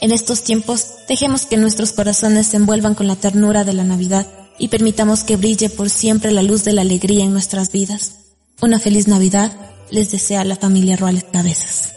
En 0.00 0.12
estos 0.12 0.42
tiempos, 0.42 0.86
dejemos 1.08 1.46
que 1.46 1.56
nuestros 1.56 1.92
corazones 1.92 2.48
se 2.48 2.56
envuelvan 2.56 2.94
con 2.94 3.06
la 3.06 3.16
ternura 3.16 3.64
de 3.64 3.72
la 3.72 3.84
Navidad 3.84 4.26
y 4.58 4.68
permitamos 4.68 5.22
que 5.22 5.36
brille 5.36 5.70
por 5.70 5.88
siempre 5.88 6.32
la 6.32 6.42
luz 6.42 6.64
de 6.64 6.72
la 6.72 6.82
alegría 6.82 7.24
en 7.24 7.32
nuestras 7.32 7.70
vidas. 7.70 8.16
Una 8.60 8.78
feliz 8.78 9.08
Navidad 9.08 9.52
les 9.90 10.10
desea 10.10 10.44
la 10.44 10.56
familia 10.56 10.96
Ruales 10.96 11.24
Cabezas. 11.32 11.93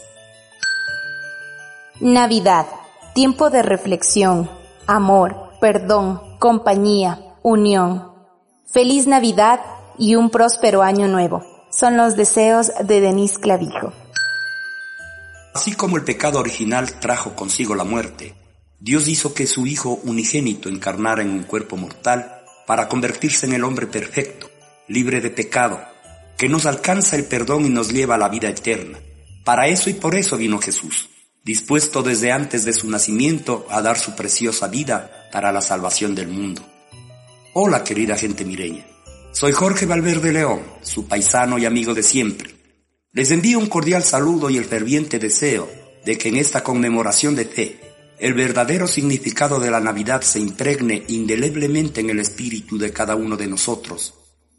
Navidad, 2.00 2.66
tiempo 3.12 3.50
de 3.50 3.60
reflexión, 3.60 4.48
amor, 4.86 5.50
perdón, 5.60 6.22
compañía, 6.38 7.34
unión. 7.42 8.12
Feliz 8.72 9.08
Navidad 9.08 9.58
y 9.98 10.14
un 10.14 10.30
próspero 10.30 10.82
año 10.82 11.08
nuevo. 11.08 11.44
Son 11.70 11.96
los 11.96 12.14
deseos 12.14 12.70
de 12.84 13.00
Denise 13.00 13.40
Clavijo. 13.40 13.92
Así 15.56 15.72
como 15.72 15.96
el 15.96 16.04
pecado 16.04 16.38
original 16.38 17.00
trajo 17.00 17.34
consigo 17.34 17.74
la 17.74 17.82
muerte, 17.82 18.36
Dios 18.78 19.08
hizo 19.08 19.34
que 19.34 19.48
su 19.48 19.66
Hijo 19.66 19.98
unigénito 20.04 20.68
encarnara 20.68 21.22
en 21.22 21.30
un 21.30 21.42
cuerpo 21.42 21.76
mortal 21.76 22.42
para 22.64 22.88
convertirse 22.88 23.44
en 23.46 23.54
el 23.54 23.64
hombre 23.64 23.88
perfecto, 23.88 24.48
libre 24.86 25.20
de 25.20 25.30
pecado, 25.30 25.80
que 26.36 26.48
nos 26.48 26.64
alcanza 26.64 27.16
el 27.16 27.24
perdón 27.24 27.66
y 27.66 27.70
nos 27.70 27.92
lleva 27.92 28.14
a 28.14 28.18
la 28.18 28.28
vida 28.28 28.48
eterna. 28.48 29.00
Para 29.44 29.66
eso 29.66 29.90
y 29.90 29.94
por 29.94 30.14
eso 30.14 30.36
vino 30.36 30.60
Jesús, 30.60 31.08
dispuesto 31.48 32.02
desde 32.02 32.30
antes 32.30 32.66
de 32.66 32.74
su 32.74 32.90
nacimiento 32.90 33.66
a 33.70 33.80
dar 33.80 33.98
su 33.98 34.14
preciosa 34.14 34.68
vida 34.68 35.30
para 35.32 35.50
la 35.50 35.62
salvación 35.62 36.14
del 36.14 36.28
mundo. 36.28 36.60
Hola 37.54 37.84
querida 37.84 38.18
gente 38.18 38.44
mireña, 38.44 38.86
soy 39.32 39.52
Jorge 39.52 39.86
Valverde 39.86 40.30
León, 40.30 40.60
su 40.82 41.08
paisano 41.08 41.56
y 41.56 41.64
amigo 41.64 41.94
de 41.94 42.02
siempre. 42.02 42.54
Les 43.12 43.30
envío 43.30 43.58
un 43.58 43.68
cordial 43.68 44.04
saludo 44.04 44.50
y 44.50 44.58
el 44.58 44.66
ferviente 44.66 45.18
deseo 45.18 45.70
de 46.04 46.18
que 46.18 46.28
en 46.28 46.36
esta 46.36 46.62
conmemoración 46.62 47.34
de 47.34 47.46
fe 47.46 47.80
el 48.18 48.34
verdadero 48.34 48.86
significado 48.86 49.58
de 49.58 49.70
la 49.70 49.80
Navidad 49.80 50.20
se 50.20 50.40
impregne 50.40 51.04
indeleblemente 51.08 52.02
en 52.02 52.10
el 52.10 52.20
espíritu 52.20 52.76
de 52.76 52.92
cada 52.92 53.16
uno 53.16 53.38
de 53.38 53.46
nosotros 53.46 54.12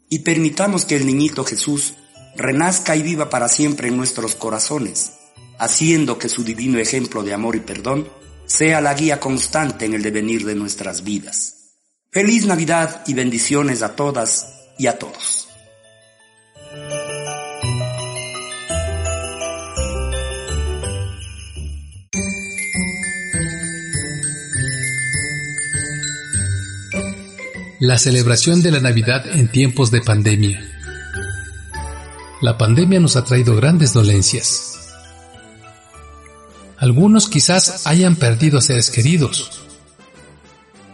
y 0.08 0.18
permitamos 0.18 0.86
que 0.86 0.96
el 0.96 1.06
niñito 1.06 1.44
Jesús 1.44 1.94
renazca 2.34 2.96
y 2.96 3.04
viva 3.04 3.30
para 3.30 3.48
siempre 3.48 3.86
en 3.86 3.96
nuestros 3.96 4.34
corazones, 4.34 5.19
haciendo 5.60 6.18
que 6.18 6.28
su 6.28 6.42
divino 6.42 6.78
ejemplo 6.78 7.22
de 7.22 7.34
amor 7.34 7.54
y 7.54 7.60
perdón 7.60 8.08
sea 8.46 8.80
la 8.80 8.94
guía 8.94 9.20
constante 9.20 9.84
en 9.84 9.94
el 9.94 10.02
devenir 10.02 10.44
de 10.44 10.54
nuestras 10.54 11.04
vidas. 11.04 11.76
Feliz 12.10 12.46
Navidad 12.46 13.04
y 13.06 13.14
bendiciones 13.14 13.82
a 13.82 13.94
todas 13.94 14.48
y 14.78 14.86
a 14.86 14.98
todos. 14.98 15.48
La 27.80 27.98
celebración 27.98 28.62
de 28.62 28.72
la 28.72 28.80
Navidad 28.80 29.24
en 29.26 29.48
tiempos 29.48 29.90
de 29.90 30.00
pandemia. 30.00 30.60
La 32.40 32.56
pandemia 32.58 32.98
nos 32.98 33.16
ha 33.16 33.24
traído 33.24 33.56
grandes 33.56 33.92
dolencias. 33.92 34.69
Algunos 36.80 37.28
quizás 37.28 37.86
hayan 37.86 38.16
perdido 38.16 38.62
seres 38.62 38.88
queridos. 38.88 39.60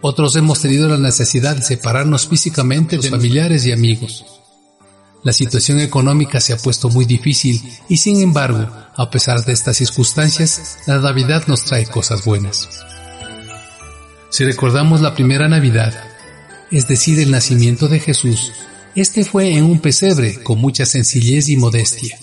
Otros 0.01 0.35
hemos 0.35 0.61
tenido 0.61 0.89
la 0.89 0.99
necesidad 0.99 1.55
de 1.55 1.63
separarnos 1.63 2.27
físicamente 2.27 2.99
de 2.99 3.09
familiares 3.09 3.65
y 3.67 3.73
amigos. 3.73 4.25
La 5.23 5.33
situación 5.33 5.79
económica 5.79 6.41
se 6.41 6.53
ha 6.53 6.57
puesto 6.57 6.89
muy 6.89 7.05
difícil 7.05 7.63
y 7.89 7.99
sin 7.99 8.21
embargo, 8.21 8.69
a 8.97 9.11
pesar 9.11 9.45
de 9.45 9.53
estas 9.53 9.77
circunstancias, 9.77 10.79
la 10.87 10.99
Navidad 10.99 11.45
nos 11.47 11.63
trae 11.63 11.87
cosas 11.87 12.25
buenas. 12.25 12.69
Si 14.29 14.45
recordamos 14.45 15.01
la 15.01 15.15
primera 15.15 15.47
Navidad, 15.47 15.95
es 16.73 16.89
decir, 16.89 17.21
el 17.21 17.31
nacimiento 17.31 17.87
de 17.87 18.01
Jesús, 18.01 18.53
este 18.97 19.25
fue 19.25 19.57
en 19.57 19.63
un 19.63 19.79
pesebre 19.79 20.43
con 20.43 20.59
mucha 20.59 20.85
sencillez 20.85 21.49
y 21.49 21.57
modestia. 21.57 22.19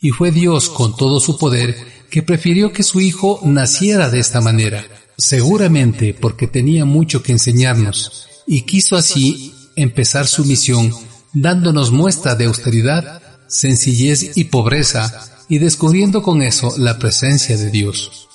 Y 0.00 0.10
fue 0.10 0.30
Dios 0.30 0.68
con 0.70 0.96
todo 0.96 1.18
su 1.18 1.38
poder 1.38 1.99
que 2.10 2.22
prefirió 2.22 2.72
que 2.72 2.82
su 2.82 3.00
Hijo 3.00 3.40
naciera 3.44 4.10
de 4.10 4.18
esta 4.18 4.40
manera, 4.40 4.84
seguramente 5.16 6.14
porque 6.14 6.46
tenía 6.46 6.84
mucho 6.84 7.22
que 7.22 7.32
enseñarnos, 7.32 8.28
y 8.46 8.62
quiso 8.62 8.96
así 8.96 9.54
empezar 9.76 10.26
su 10.26 10.44
misión 10.44 10.92
dándonos 11.32 11.92
muestra 11.92 12.34
de 12.34 12.46
austeridad, 12.46 13.22
sencillez 13.46 14.36
y 14.36 14.44
pobreza, 14.44 15.26
y 15.48 15.58
descubriendo 15.58 16.22
con 16.22 16.42
eso 16.42 16.74
la 16.78 16.98
presencia 16.98 17.56
de 17.56 17.70
Dios. 17.70 18.28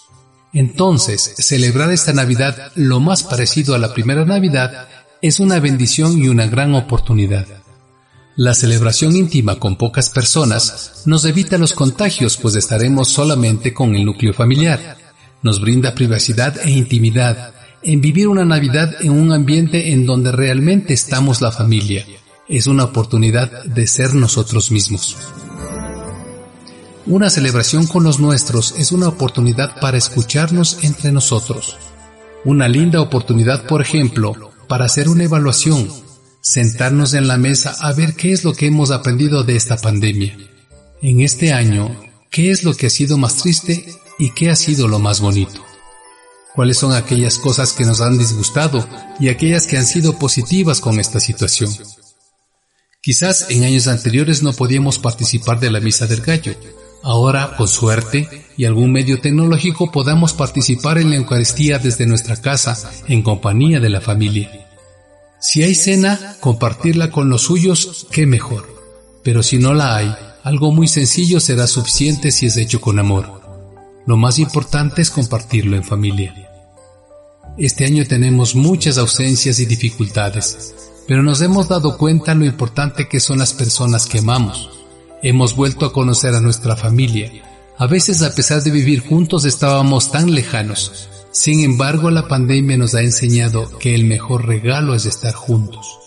Entonces, 0.53 1.34
celebrar 1.38 1.91
esta 1.91 2.13
Navidad 2.13 2.71
lo 2.76 2.99
más 2.99 3.23
parecido 3.23 3.76
a 3.76 3.78
la 3.78 3.93
primera 3.93 4.26
Navidad 4.26 4.88
es 5.21 5.39
una 5.39 5.59
bendición 5.59 6.17
y 6.23 6.30
una 6.30 6.47
gran 6.47 6.73
oportunidad. 6.76 7.45
La 8.38 8.53
celebración 8.53 9.15
íntima 9.15 9.59
con 9.59 9.77
pocas 9.77 10.09
personas 10.09 11.03
nos 11.05 11.23
evita 11.23 11.57
los 11.57 11.71
contagios 11.71 12.36
pues 12.36 12.55
estaremos 12.55 13.07
solamente 13.07 13.73
con 13.73 13.95
el 13.95 14.03
núcleo 14.03 14.33
familiar. 14.33 14.97
Nos 15.41 15.61
brinda 15.61 15.95
privacidad 15.95 16.57
e 16.59 16.69
intimidad 16.69 17.53
en 17.81 18.01
vivir 18.01 18.27
una 18.27 18.43
Navidad 18.43 18.93
en 18.99 19.11
un 19.11 19.31
ambiente 19.31 19.93
en 19.93 20.05
donde 20.05 20.33
realmente 20.33 20.93
estamos 20.93 21.39
la 21.39 21.53
familia. 21.53 22.05
Es 22.49 22.67
una 22.67 22.83
oportunidad 22.83 23.63
de 23.63 23.88
ser 23.88 24.13
nosotros 24.13 24.69
mismos. 24.69 25.15
Una 27.05 27.29
celebración 27.29 27.88
con 27.88 28.03
los 28.03 28.19
nuestros 28.19 28.73
es 28.77 28.91
una 28.91 29.07
oportunidad 29.07 29.79
para 29.79 29.97
escucharnos 29.97 30.79
entre 30.83 31.13
nosotros. 31.13 31.77
Una 32.43 32.67
linda 32.67 32.99
oportunidad, 32.99 33.65
por 33.65 33.81
ejemplo, 33.81 34.51
para 34.67 34.86
hacer 34.86 35.07
una 35.07 35.23
evaluación, 35.23 35.88
sentarnos 36.45 37.15
en 37.15 37.27
la 37.27 37.37
mesa 37.37 37.75
a 37.79 37.91
ver 37.91 38.13
qué 38.13 38.31
es 38.31 38.43
lo 38.43 38.53
que 38.53 38.67
hemos 38.67 38.91
aprendido 38.91 39.43
de 39.43 39.55
esta 39.55 39.77
pandemia. 39.77 40.37
En 41.01 41.21
este 41.21 41.51
año, 41.51 41.99
¿qué 42.29 42.51
es 42.51 42.63
lo 42.63 42.75
que 42.75 42.85
ha 42.85 42.89
sido 42.91 43.17
más 43.17 43.37
triste 43.37 43.95
y 44.19 44.29
qué 44.29 44.51
ha 44.51 44.55
sido 44.55 44.87
lo 44.87 44.99
más 44.99 45.21
bonito? 45.21 45.65
¿Cuáles 46.53 46.77
son 46.77 46.93
aquellas 46.93 47.39
cosas 47.39 47.73
que 47.73 47.83
nos 47.83 47.99
han 47.99 48.19
disgustado 48.19 48.87
y 49.19 49.29
aquellas 49.29 49.65
que 49.65 49.77
han 49.77 49.87
sido 49.87 50.19
positivas 50.19 50.81
con 50.81 50.99
esta 50.99 51.19
situación? 51.19 51.75
Quizás 53.01 53.47
en 53.49 53.63
años 53.63 53.87
anteriores 53.87 54.43
no 54.43 54.53
podíamos 54.53 54.99
participar 54.99 55.59
de 55.59 55.71
la 55.71 55.79
misa 55.79 56.05
del 56.05 56.21
gallo. 56.21 56.53
Ahora, 57.01 57.55
con 57.57 57.67
suerte 57.67 58.45
y 58.55 58.65
algún 58.65 58.91
medio 58.91 59.19
tecnológico, 59.19 59.91
podamos 59.91 60.33
participar 60.33 60.99
en 60.99 61.09
la 61.09 61.15
Eucaristía 61.15 61.79
desde 61.79 62.05
nuestra 62.05 62.35
casa, 62.35 62.77
en 63.07 63.23
compañía 63.23 63.79
de 63.79 63.89
la 63.89 63.99
familia. 63.99 64.64
Si 65.47 65.61
hay 65.61 65.75
cena, 65.75 66.37
compartirla 66.39 67.11
con 67.11 67.29
los 67.29 67.43
suyos, 67.43 68.07
qué 68.09 68.25
mejor. 68.25 68.67
Pero 69.21 69.43
si 69.43 69.59
no 69.59 69.75
la 69.75 69.95
hay, 69.95 70.11
algo 70.41 70.71
muy 70.71 70.87
sencillo 70.87 71.39
será 71.39 71.67
suficiente 71.67 72.31
si 72.31 72.47
es 72.47 72.57
hecho 72.57 72.81
con 72.81 72.97
amor. 72.97 73.41
Lo 74.07 74.17
más 74.17 74.39
importante 74.39 75.03
es 75.03 75.11
compartirlo 75.11 75.75
en 75.75 75.83
familia. 75.83 76.33
Este 77.59 77.85
año 77.85 78.07
tenemos 78.07 78.55
muchas 78.55 78.97
ausencias 78.97 79.59
y 79.59 79.67
dificultades, 79.67 80.73
pero 81.07 81.21
nos 81.21 81.39
hemos 81.43 81.69
dado 81.69 81.95
cuenta 81.95 82.33
lo 82.33 82.45
importante 82.45 83.07
que 83.07 83.19
son 83.19 83.37
las 83.37 83.53
personas 83.53 84.07
que 84.07 84.19
amamos. 84.19 84.71
Hemos 85.21 85.55
vuelto 85.55 85.85
a 85.85 85.93
conocer 85.93 86.33
a 86.33 86.41
nuestra 86.41 86.75
familia. 86.75 87.31
A 87.77 87.85
veces 87.85 88.23
a 88.23 88.33
pesar 88.33 88.63
de 88.63 88.71
vivir 88.71 89.01
juntos 89.07 89.45
estábamos 89.45 90.11
tan 90.11 90.33
lejanos. 90.33 91.07
Sin 91.36 91.65
embargo, 91.65 92.11
la 92.11 92.29
pandemia 92.29 92.77
nos 92.77 92.95
ha 92.95 93.01
enseñado 93.01 93.77
que 93.77 93.93
el 93.93 94.05
mejor 94.05 94.47
regalo 94.47 94.95
es 94.95 95.05
estar 95.05 95.33
juntos. 95.33 95.99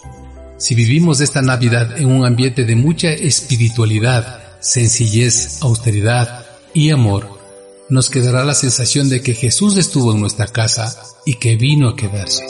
Si 0.56 0.74
vivimos 0.74 1.20
esta 1.20 1.42
Navidad 1.42 1.98
en 1.98 2.06
un 2.06 2.24
ambiente 2.24 2.64
de 2.64 2.74
mucha 2.74 3.10
espiritualidad, 3.10 4.40
sencillez, 4.60 5.58
austeridad 5.60 6.46
y 6.72 6.92
amor, 6.92 7.28
nos 7.90 8.08
quedará 8.08 8.42
la 8.42 8.54
sensación 8.54 9.10
de 9.10 9.20
que 9.20 9.34
Jesús 9.34 9.76
estuvo 9.76 10.14
en 10.14 10.20
nuestra 10.22 10.46
casa 10.46 10.96
y 11.26 11.34
que 11.34 11.56
vino 11.56 11.90
a 11.90 11.94
quedarse. 11.94 12.44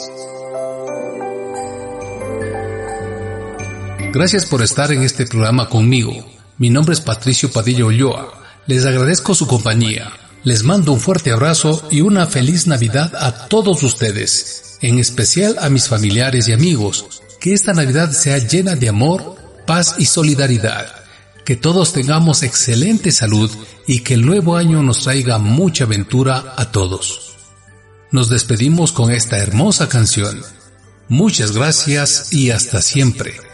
Gracias 4.13 4.45
por 4.45 4.61
estar 4.61 4.93
en 4.93 5.03
este 5.03 5.25
programa 5.25 5.67
conmigo. 5.67 6.13
Mi 6.57 6.69
nombre 6.69 6.93
es 6.93 7.01
Patricio 7.01 7.51
Padilla 7.51 7.83
Ulloa. 7.83 8.41
Les 8.67 8.85
agradezco 8.85 9.35
su 9.35 9.47
compañía. 9.47 10.13
Les 10.43 10.63
mando 10.63 10.93
un 10.93 10.99
fuerte 10.99 11.31
abrazo 11.31 11.85
y 11.91 12.01
una 12.01 12.25
feliz 12.25 12.65
Navidad 12.65 13.13
a 13.15 13.47
todos 13.47 13.83
ustedes, 13.83 14.77
en 14.81 14.97
especial 14.97 15.57
a 15.59 15.69
mis 15.69 15.89
familiares 15.89 16.47
y 16.47 16.53
amigos. 16.53 17.21
Que 17.41 17.53
esta 17.53 17.73
Navidad 17.73 18.11
sea 18.11 18.37
llena 18.37 18.75
de 18.75 18.87
amor, 18.87 19.35
paz 19.67 19.95
y 19.97 20.05
solidaridad. 20.05 20.87
Que 21.43 21.55
todos 21.55 21.91
tengamos 21.91 22.43
excelente 22.43 23.11
salud 23.11 23.51
y 23.85 23.99
que 23.99 24.13
el 24.13 24.25
nuevo 24.25 24.55
año 24.55 24.81
nos 24.81 25.03
traiga 25.03 25.39
mucha 25.39 25.83
aventura 25.83 26.53
a 26.55 26.71
todos. 26.71 27.35
Nos 28.11 28.29
despedimos 28.29 28.91
con 28.91 29.11
esta 29.11 29.37
hermosa 29.37 29.89
canción. 29.89 30.41
Muchas 31.09 31.51
gracias 31.51 32.31
y 32.31 32.51
hasta 32.51 32.81
siempre. 32.81 33.48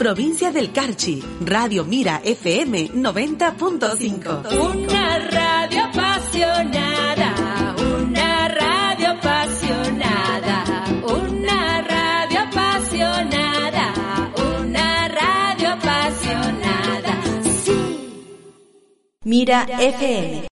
Provincia 0.00 0.50
del 0.50 0.72
Carchi, 0.72 1.22
Radio 1.44 1.84
Mira 1.84 2.22
FM 2.24 2.92
90.5. 2.94 4.48
Una 4.58 5.18
radio 5.18 5.84
apasionada, 5.84 7.34
una 7.76 8.48
radio 8.48 9.10
apasionada, 9.10 10.64
una 11.04 11.82
radio 11.82 12.40
apasionada, 12.40 13.92
una 14.36 15.08
radio 15.08 15.68
apasionada. 15.68 17.20
Sí. 17.62 17.76
Mira 19.24 19.66
FM 19.68 20.49